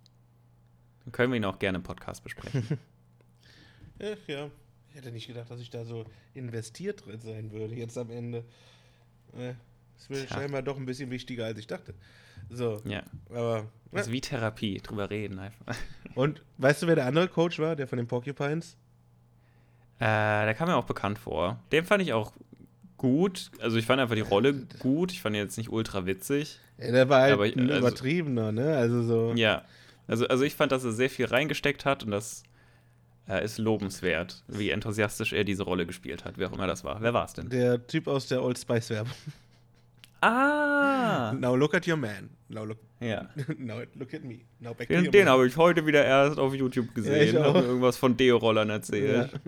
Dann 1.04 1.12
können 1.12 1.32
wir 1.32 1.38
ihn 1.38 1.46
auch 1.46 1.60
gerne 1.60 1.80
im 1.80 1.84
Podcast 1.84 2.24
besprechen. 2.24 2.64
Ach 4.00 4.28
ja. 4.28 4.50
Ich 4.90 4.96
hätte 4.96 5.12
nicht 5.12 5.28
gedacht, 5.28 5.50
dass 5.50 5.60
ich 5.60 5.70
da 5.70 5.84
so 5.84 6.06
investiert 6.34 7.06
drin 7.06 7.20
sein 7.20 7.52
würde, 7.52 7.76
jetzt 7.76 7.98
am 7.98 8.10
Ende. 8.10 8.44
Das 9.98 10.10
wird 10.10 10.30
scheinbar 10.30 10.62
doch 10.62 10.78
ein 10.78 10.86
bisschen 10.86 11.10
wichtiger, 11.10 11.46
als 11.46 11.60
ich 11.60 11.68
dachte. 11.68 11.94
So. 12.50 12.82
Ja. 12.86 13.04
Aber. 13.30 13.66
Das 13.92 14.08
ist 14.08 14.12
wie 14.12 14.22
Therapie, 14.22 14.80
drüber 14.80 15.10
reden 15.10 15.40
einfach. 15.40 15.76
Und 16.16 16.42
weißt 16.58 16.84
du, 16.84 16.88
wer 16.88 16.96
der 16.96 17.06
andere 17.06 17.28
Coach 17.28 17.60
war, 17.60 17.76
der 17.76 17.88
von 17.88 17.98
den 17.98 18.08
Porcupines? 18.08 18.76
Äh, 20.00 20.06
der 20.46 20.54
kam 20.54 20.68
mir 20.68 20.76
auch 20.76 20.86
bekannt 20.86 21.18
vor. 21.18 21.60
Den 21.72 21.86
fand 21.86 22.04
ich 22.04 22.14
auch 22.14 22.34
gut. 22.98 23.52
Also 23.60 23.78
ich 23.78 23.86
fand 23.86 24.02
einfach 24.02 24.16
die 24.16 24.22
Rolle 24.22 24.54
gut. 24.80 25.12
Ich 25.12 25.22
fand 25.22 25.36
ihn 25.36 25.42
jetzt 25.42 25.58
nicht 25.58 25.70
ultra 25.70 26.06
witzig. 26.06 26.60
Ja, 26.78 26.92
der 26.92 27.10
war 27.10 27.22
halt 27.22 27.34
aber 27.34 27.48
ich, 27.48 27.58
also, 27.58 27.74
übertriebener, 27.74 28.52
ne? 28.52 28.78
Also 28.78 29.04
so. 29.04 29.34
Ja. 29.36 29.64
Also, 30.08 30.28
also 30.28 30.44
ich 30.44 30.56
fand, 30.56 30.72
dass 30.72 30.84
er 30.84 30.92
sehr 30.92 31.10
viel 31.10 31.26
reingesteckt 31.26 31.86
hat 31.86 32.04
und 32.04 32.12
das 32.12 32.44
äh, 33.28 33.44
ist 33.44 33.58
lobenswert, 33.58 34.44
wie 34.48 34.70
enthusiastisch 34.70 35.34
er 35.34 35.44
diese 35.44 35.64
Rolle 35.64 35.86
gespielt 35.86 36.26
hat, 36.26 36.38
wer 36.38 36.50
auch 36.50 36.54
immer 36.54 36.68
das 36.68 36.84
war. 36.84 37.02
Wer 37.02 37.14
war 37.14 37.26
es 37.26 37.34
denn? 37.34 37.50
Der 37.50 37.86
Typ 37.88 38.08
aus 38.08 38.28
der 38.28 38.44
Old 38.44 38.58
Spice 38.58 38.90
Werbung. 38.92 39.14
Ah! 40.22 41.34
Now 41.38 41.56
look 41.56 41.74
at 41.74 41.88
your 41.88 41.98
man. 41.98 42.30
Now 42.50 42.66
look, 42.66 42.80
ja. 43.00 43.28
now 43.58 43.82
look 43.96 44.14
at 44.14 44.24
me. 44.24 44.42
Now 44.60 44.74
back 44.74 44.88
den 44.88 45.12
den 45.12 45.30
habe 45.30 45.48
ich 45.48 45.58
heute 45.58 45.86
wieder 45.86 46.04
erst 46.06 46.40
auf 46.40 46.54
YouTube 46.54 46.94
gesehen. 46.96 47.36
Ja, 47.36 47.44
habe 47.44 47.60
irgendwas 47.60 47.98
von 47.98 48.16
Deo-Rollern 48.18 48.70
erzählt. 48.70 49.32
Ja. 49.34 49.40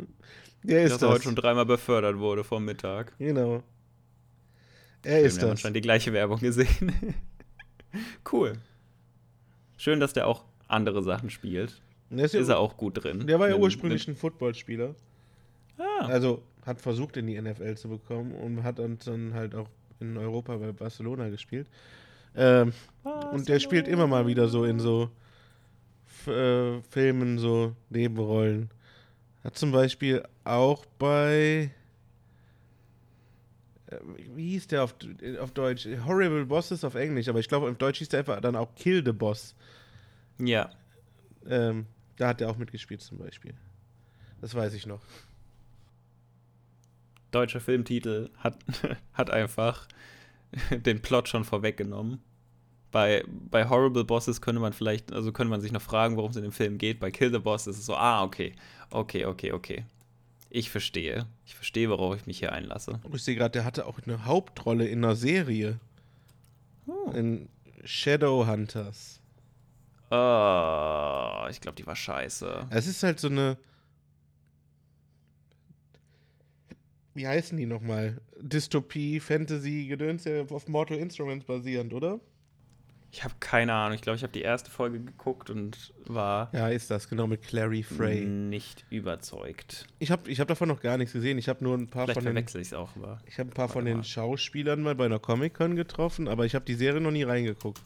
Der 0.64 0.84
ist 0.84 0.92
dass 0.92 1.00
das. 1.00 1.10
er 1.10 1.14
heute 1.14 1.24
schon 1.24 1.36
dreimal 1.36 1.66
befördert 1.66 2.18
wurde 2.18 2.44
vom 2.44 2.66
Mittag. 2.66 3.14
Genau. 3.18 3.64
Er 5.04 5.22
ist 5.22 5.42
das. 5.42 5.64
Wir 5.64 5.68
haben 5.68 5.74
die 5.74 5.82
gleiche 5.82 6.12
Werbung 6.14 6.40
gesehen. 6.40 6.94
cool. 8.32 8.54
Schön, 9.78 10.00
dass 10.00 10.14
der 10.14 10.28
auch 10.28 10.44
andere 10.68 11.02
Sachen 11.02 11.30
spielt. 11.30 11.82
Ist, 12.10 12.36
ist, 12.36 12.50
er 12.50 12.60
auch 12.60 12.76
gut 12.76 13.04
drin. 13.04 13.28
Der 13.28 13.40
war 13.40 13.50
ja 13.50 13.56
ursprünglich 13.56 14.08
ein 14.08 14.16
Footballspieler. 14.16 14.96
Ah. 15.78 16.06
Also 16.08 16.44
hat 16.66 16.82
versucht, 16.82 17.18
in 17.18 17.28
die 17.28 17.40
NFL 17.40 17.76
zu 17.76 17.88
bekommen 17.88 18.34
und 18.34 18.64
hat 18.64 18.80
dann 18.80 19.34
halt 19.34 19.56
auch 19.56 19.70
in 20.00 20.18
Europa 20.18 20.58
bei 20.58 20.72
Barcelona 20.72 21.30
gespielt. 21.30 21.68
Ähm, 22.36 22.74
und 23.32 23.50
der 23.50 23.60
spielt 23.60 23.88
immer 23.88 24.08
mal 24.08 24.28
wieder 24.28 24.48
so 24.48 24.66
in 24.66 24.80
so 24.80 25.10
äh, 26.28 26.82
Filmen 26.90 27.38
so 27.38 27.76
Nebenrollen. 27.90 28.70
Hat 29.44 29.58
zum 29.58 29.72
Beispiel 29.72 30.24
auch 30.44 30.86
bei 30.98 31.72
äh, 33.88 33.98
wie 34.36 34.52
hieß 34.52 34.68
der 34.68 34.84
auf, 34.84 34.96
auf 35.40 35.52
Deutsch? 35.52 35.88
Horrible 36.06 36.46
Bosses 36.46 36.84
auf 36.84 36.96
Englisch, 36.96 37.28
aber 37.28 37.40
ich 37.40 37.48
glaube, 37.48 37.70
auf 37.70 37.78
Deutsch 37.78 38.00
hieß 38.00 38.10
der 38.10 38.20
einfach 38.20 38.40
dann 38.42 38.56
auch 38.56 38.74
Kill 38.76 39.04
the 39.04 39.12
Boss. 39.12 39.56
Ja. 40.38 40.70
Ähm, 41.48 41.86
da 42.18 42.30
hat 42.30 42.42
er 42.42 42.50
auch 42.50 42.58
mitgespielt 42.58 43.02
zum 43.02 43.18
Beispiel. 43.18 43.54
Das 44.42 44.54
weiß 44.54 44.74
ich 44.74 44.86
noch. 44.86 45.02
Deutscher 47.32 47.60
Filmtitel 47.60 48.30
hat, 48.38 48.58
hat 49.14 49.30
einfach 49.30 49.88
den 50.72 51.02
Plot 51.02 51.28
schon 51.28 51.44
vorweggenommen. 51.44 52.22
Bei, 52.92 53.24
bei 53.28 53.70
Horrible 53.70 54.04
Bosses 54.04 54.42
könnte 54.42 54.62
man 54.62 54.74
vielleicht, 54.74 55.14
also 55.14 55.32
könnte 55.32 55.52
man 55.52 55.62
sich 55.62 55.72
noch 55.72 55.82
fragen, 55.82 56.18
worum 56.18 56.32
es 56.32 56.38
in 56.38 56.44
dem 56.44 56.52
Film 56.52 56.80
geht. 56.80 57.00
Bei 57.00 57.12
Kill 57.12 57.32
the 57.32 57.40
Boss 57.40 57.68
ist 57.68 57.78
es 57.78 57.86
so, 57.86 57.96
ah, 57.96 58.24
okay, 58.24 58.54
okay, 58.90 59.26
okay, 59.26 59.52
okay. 59.52 59.86
Ich 60.50 60.72
verstehe. 60.72 61.28
Ich 61.46 61.54
verstehe, 61.54 61.90
worauf 61.90 62.16
ich 62.16 62.26
mich 62.26 62.40
hier 62.40 62.52
einlasse. 62.52 63.00
Und 63.04 63.16
ich 63.16 63.24
sehe 63.24 63.36
gerade, 63.36 63.52
der 63.52 63.66
hatte 63.66 63.86
auch 63.86 64.00
eine 64.06 64.26
Hauptrolle 64.26 64.88
in 64.88 65.04
einer 65.04 65.16
Serie. 65.16 65.80
Oh. 66.88 67.12
In 67.12 67.48
Shadowhunters. 67.84 69.22
Oh, 70.10 71.46
ich 71.52 71.62
glaube, 71.62 71.76
die 71.76 71.86
war 71.86 71.96
scheiße. 71.96 72.68
Es 72.72 72.88
ist 72.88 73.04
halt 73.04 73.20
so 73.20 73.28
eine. 73.28 73.58
Wie 77.14 77.28
heißen 77.28 77.58
die 77.58 77.66
nochmal? 77.66 78.22
Dystopie, 78.40 79.20
Fantasy, 79.20 79.88
Gedöns, 79.88 80.24
ja 80.26 80.44
auf 80.44 80.68
Mortal 80.68 80.98
Instruments 80.98 81.46
basierend, 81.46 81.94
oder? 81.94 82.20
Ich 83.12 83.24
habe 83.24 83.34
keine 83.40 83.74
Ahnung. 83.74 83.96
Ich 83.96 84.02
glaube, 84.04 84.18
ich 84.18 84.22
habe 84.24 84.32
die 84.34 84.44
erste 84.44 84.70
Folge 84.70 85.00
geguckt 85.00 85.50
und 85.50 85.94
war 86.06 86.52
Ja, 86.54 86.70
ist 86.70 86.92
das, 86.92 87.10
genau, 87.10 87.26
mit 87.26 87.42
Clary 87.42 87.82
Frey. 87.82 88.24
nicht 88.24 88.86
überzeugt. 88.92 89.88
Ich 89.98 90.12
habe 90.12 90.30
ich 90.30 90.40
hab 90.40 90.48
davon 90.48 90.68
noch 90.68 90.80
gar 90.80 90.96
nichts 90.98 91.14
gesehen. 91.14 91.40
Ich 91.40 91.50
habe 91.50 91.64
nur 91.64 91.76
ein 91.76 91.88
paar 91.88 92.04
Vielleicht 92.06 92.18
von 92.20 92.26
den. 92.26 92.34
verwechsel 92.34 92.62
ich 92.62 92.68
es 92.68 92.74
auch, 92.76 92.96
aber 92.96 93.18
Ich 93.26 93.40
habe 93.40 93.50
ein 93.50 93.54
paar 93.54 93.68
von 93.68 93.86
den 93.86 93.98
mal. 93.98 94.04
Schauspielern 94.04 94.84
mal 94.84 94.94
bei 94.94 95.06
einer 95.06 95.18
Comic-Con 95.18 95.76
getroffen, 95.76 96.28
aber 96.28 96.46
ich 96.46 96.54
habe 96.54 96.66
die 96.66 96.76
Serie 96.76 97.02
noch 97.02 97.10
nie 97.12 97.24
reingeguckt. 97.24 97.82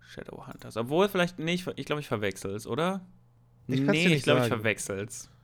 Shadowhunters. 0.00 0.76
Obwohl, 0.78 1.08
vielleicht 1.08 1.38
nicht. 1.38 1.70
Ich 1.76 1.84
glaube, 1.86 2.00
ich 2.00 2.08
verwechsel 2.08 2.54
es, 2.54 2.66
oder? 2.66 3.06
Ich 3.66 3.80
nee, 3.80 3.86
nicht 4.04 4.06
ich 4.12 4.22
glaube, 4.22 4.40
ich 4.40 4.48
sagen. 4.48 4.62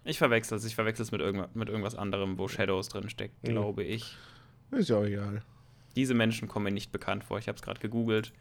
Ich 0.05 0.19
verwechsel 0.19 0.59
es. 0.59 0.65
Ich 0.65 0.75
verwechsel 0.75 1.03
es 1.03 1.13
mit, 1.13 1.21
irgendwa 1.21 1.49
mit 1.55 1.69
irgendwas 1.69 1.95
anderem, 1.95 2.39
wo 2.39 2.47
Shadows 2.49 2.89
drin 2.89 3.09
steckt, 3.09 3.43
Mhm. 3.43 3.49
glaube 3.53 3.83
ich. 3.85 4.17
Ist 4.71 4.89
ja 4.91 4.99
auch 4.99 5.05
egal. 5.05 5.43
Diese 5.97 6.15
Menschen 6.15 6.49
kommen 6.49 6.65
mir 6.65 6.73
nicht 6.73 6.93
bekannt 6.93 7.25
vor. 7.25 7.39
Ich 7.39 7.49
habe 7.49 7.57
es 7.57 7.63
gerade 7.63 7.81
gegoogelt. 7.81 8.33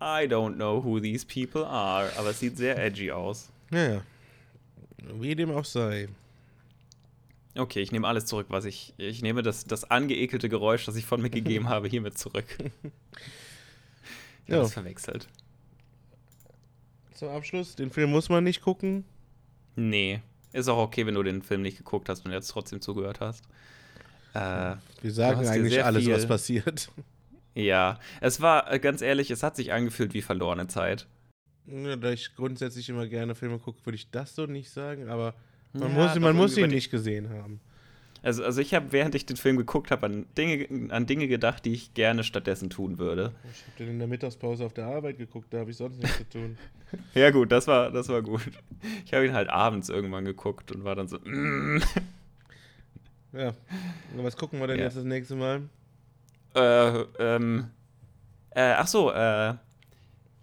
I 0.00 0.26
don't 0.28 0.54
know 0.56 0.84
who 0.84 1.00
these 1.00 1.24
people 1.26 1.66
are. 1.66 2.10
Aber 2.18 2.30
es 2.30 2.40
sieht 2.40 2.56
sehr 2.58 2.76
edgy 2.82 3.10
aus. 3.12 3.50
Naja. 3.70 4.02
Wie 5.20 5.34
dem 5.34 5.50
auch 5.52 5.64
sei. 5.64 6.08
Okay, 7.56 7.80
ich 7.80 7.92
nehme 7.92 8.06
alles 8.06 8.26
zurück, 8.26 8.46
was 8.50 8.66
ich. 8.66 8.92
Ich 8.98 9.22
nehme 9.22 9.42
das, 9.42 9.64
das 9.64 9.90
angeekelte 9.90 10.48
Geräusch, 10.50 10.84
das 10.84 10.96
ich 10.96 11.06
von 11.06 11.22
mir 11.22 11.30
gegeben 11.30 11.68
habe, 11.70 11.88
hiermit 11.88 12.18
zurück. 12.18 12.44
Ich 14.48 14.52
habe 14.52 14.62
Ja. 14.62 14.68
verwechselt. 14.68 15.26
Zum 17.14 17.30
Abschluss, 17.30 17.74
den 17.74 17.90
Film 17.90 18.10
muss 18.12 18.28
man 18.28 18.44
nicht 18.44 18.60
gucken. 18.62 19.04
Nee. 19.74 20.20
Ist 20.56 20.68
auch 20.68 20.78
okay, 20.78 21.04
wenn 21.06 21.14
du 21.14 21.22
den 21.22 21.42
Film 21.42 21.60
nicht 21.62 21.76
geguckt 21.76 22.08
hast 22.08 22.24
und 22.24 22.32
jetzt 22.32 22.48
trotzdem 22.48 22.80
zugehört 22.80 23.20
hast. 23.20 23.44
Äh, 24.34 24.76
Wir 25.02 25.12
sagen 25.12 25.46
eigentlich 25.46 25.84
alles, 25.84 26.04
viel- 26.04 26.14
was 26.14 26.26
passiert. 26.26 26.90
ja. 27.54 27.98
Es 28.20 28.40
war, 28.40 28.72
äh, 28.72 28.78
ganz 28.78 29.02
ehrlich, 29.02 29.30
es 29.30 29.42
hat 29.42 29.54
sich 29.56 29.72
angefühlt 29.72 30.14
wie 30.14 30.22
verlorene 30.22 30.66
Zeit. 30.66 31.06
Ja, 31.66 31.96
da 31.96 32.10
ich 32.10 32.34
grundsätzlich 32.36 32.88
immer 32.88 33.06
gerne 33.06 33.34
Filme 33.34 33.58
gucke, 33.58 33.84
würde 33.84 33.96
ich 33.96 34.10
das 34.10 34.34
so 34.34 34.46
nicht 34.46 34.70
sagen, 34.70 35.08
aber 35.08 35.34
man 35.74 35.90
Ja, 35.94 36.06
muss, 36.06 36.18
man 36.20 36.36
muss 36.36 36.56
ihn 36.56 36.70
nicht 36.70 36.90
gesehen 36.90 37.28
haben. 37.28 37.60
Also, 38.26 38.42
also 38.42 38.60
ich 38.60 38.74
habe, 38.74 38.90
während 38.90 39.14
ich 39.14 39.24
den 39.24 39.36
Film 39.36 39.56
geguckt 39.56 39.92
habe, 39.92 40.06
an 40.06 40.26
Dinge, 40.36 40.92
an 40.92 41.06
Dinge 41.06 41.28
gedacht, 41.28 41.64
die 41.64 41.72
ich 41.72 41.94
gerne 41.94 42.24
stattdessen 42.24 42.70
tun 42.70 42.98
würde. 42.98 43.32
Ich 43.52 43.62
habe 43.62 43.76
den 43.78 43.88
in 43.90 43.98
der 44.00 44.08
Mittagspause 44.08 44.66
auf 44.66 44.72
der 44.72 44.86
Arbeit 44.86 45.16
geguckt, 45.18 45.54
da 45.54 45.58
habe 45.60 45.70
ich 45.70 45.76
sonst 45.76 45.98
nichts 46.02 46.16
zu 46.18 46.28
tun. 46.30 46.58
Ja 47.14 47.30
gut, 47.30 47.50
das 47.52 47.66
war, 47.68 47.90
das 47.92 48.08
war 48.08 48.22
gut. 48.22 48.42
Ich 49.04 49.12
habe 49.14 49.26
ihn 49.26 49.32
halt 49.32 49.48
abends 49.48 49.88
irgendwann 49.88 50.24
geguckt 50.24 50.70
und 50.72 50.82
war 50.84 50.94
dann 50.96 51.06
so, 51.08 51.18
mm. 51.18 51.80
Ja. 53.32 53.48
Und 54.16 54.24
was 54.24 54.36
gucken 54.36 54.58
wir 54.60 54.66
denn 54.66 54.78
Ja. 54.78 54.84
jetzt 54.86 54.96
das 54.96 55.04
nächste 55.04 55.36
Mal? 55.36 55.62
äh, 56.54 57.00
ähm, 57.18 57.70
äh, 58.50 58.72
ach 58.72 58.86
so, 58.88 59.12
äh, 59.12 59.54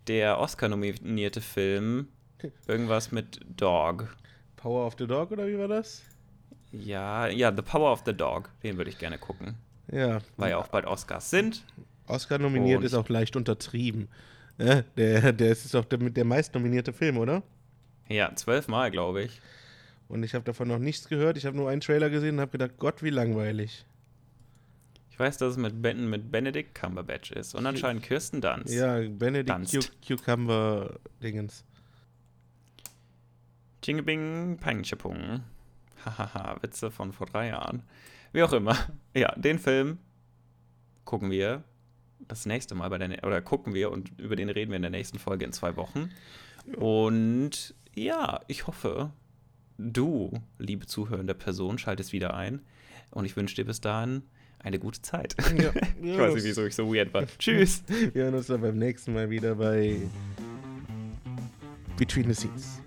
der 0.08 0.40
Oscar-nominierte 0.40 1.42
Film, 1.42 2.08
irgendwas 2.68 3.12
mit 3.12 3.40
Dog. 3.58 4.16
Power 4.56 4.86
of 4.86 4.96
the 4.98 5.08
Dog 5.08 5.32
oder 5.32 5.48
wie 5.48 5.58
war 5.58 5.68
das? 5.68 6.04
Ja, 6.74 7.28
ja, 7.28 7.56
The 7.56 7.62
Power 7.62 7.92
of 7.94 8.02
the 8.06 8.14
Dog, 8.14 8.50
den 8.64 8.78
würde 8.78 8.90
ich 8.90 8.98
gerne 8.98 9.18
gucken, 9.20 9.56
Ja. 9.92 10.20
weil 10.38 10.50
ja 10.52 10.58
auch 10.58 10.68
bald 10.68 10.86
Oscars 10.86 11.30
sind. 11.30 11.64
Oscar 12.08 12.40
nominiert 12.40 12.80
Und- 12.80 12.86
ist 12.86 12.94
auch 12.96 13.08
leicht 13.10 13.36
untertrieben. 13.36 14.10
Ja, 14.58 14.82
der, 14.98 15.32
der 15.34 15.52
ist 15.52 15.74
doch 15.74 15.86
der, 15.86 15.98
der 16.00 16.26
meistnominierte 16.26 16.92
Film, 16.94 17.18
oder? 17.18 17.44
Ja, 18.10 18.36
zwölfmal, 18.36 18.92
glaube 18.92 19.24
ich. 19.24 19.40
Und 20.10 20.24
ich 20.24 20.34
habe 20.36 20.44
davon 20.46 20.68
noch 20.68 20.80
nichts 20.80 21.08
gehört. 21.08 21.38
Ich 21.38 21.46
habe 21.46 21.56
nur 21.56 21.70
einen 21.70 21.82
Trailer 21.82 22.10
gesehen 22.10 22.36
und 22.36 22.42
habe 22.42 22.52
gedacht, 22.52 22.72
Gott, 22.78 23.02
wie 23.02 23.10
langweilig. 23.10 23.86
Ich 25.10 25.18
weiß, 25.20 25.38
dass 25.38 25.52
es 25.52 25.58
mit, 25.58 25.82
ben, 25.82 26.10
mit 26.10 26.32
Benedict 26.32 26.76
Cumberbatch 26.76 27.32
ist 27.32 27.54
und 27.56 27.66
anscheinend 27.68 28.04
Kirsten 28.04 28.42
Dunst. 28.42 28.74
Ja, 28.74 29.00
Benedict 29.08 29.50
Dunst. 29.50 29.92
Cu 30.08 30.16
Cucumber 30.18 31.00
Dingens. 31.22 31.64
Jingebing, 33.84 34.58
Pangchapung. 34.60 35.42
Hahaha, 36.06 36.58
Witze 36.62 36.92
von 36.92 37.14
vor 37.14 37.28
drei 37.28 37.50
Jahren. 37.50 37.84
Wie 38.32 38.44
auch 38.44 38.54
immer. 38.54 38.78
Ja, 39.14 39.34
den 39.36 39.60
Film 39.60 40.00
gucken 41.06 41.32
wir 41.32 41.64
das 42.28 42.46
nächste 42.46 42.76
Mal 42.76 42.90
bei 42.90 42.98
der, 42.98 43.24
oder 43.24 43.42
gucken 43.42 43.74
wir 43.74 43.92
und 43.92 44.18
über 44.20 44.36
den 44.36 44.50
reden 44.50 44.72
wir 44.72 44.78
in 44.78 44.82
der 44.82 44.92
nächsten 44.92 45.20
Folge 45.20 45.46
in 45.46 45.52
zwei 45.52 45.76
Wochen. 45.76 46.10
Und 46.78 47.76
ja, 47.94 48.40
ich 48.48 48.68
hoffe, 48.68 49.12
du, 49.78 50.32
liebe 50.58 50.86
zuhörende 50.86 51.34
Person, 51.34 51.78
schaltest 51.78 52.14
wieder 52.14 52.34
ein. 52.34 52.62
Und 53.12 53.26
ich 53.26 53.36
wünsche 53.36 53.56
dir 53.56 53.66
bis 53.66 53.82
dahin 53.82 54.24
eine 54.60 54.80
gute 54.80 55.02
Zeit. 55.02 55.36
Ja, 55.58 55.72
ich 56.02 56.18
weiß 56.18 56.36
nicht, 56.36 56.44
wieso 56.46 56.66
ich 56.66 56.76
so 56.76 56.94
weird 56.94 57.14
war. 57.14 57.26
Tschüss. 57.38 57.84
Wir 58.14 58.24
hören 58.24 58.36
uns 58.36 58.48
dann 58.48 58.62
beim 58.62 58.78
nächsten 58.78 59.14
Mal 59.14 59.30
wieder 59.30 59.56
bei 59.56 59.98
Between 61.98 62.28
the 62.28 62.34
Scenes. 62.34 62.83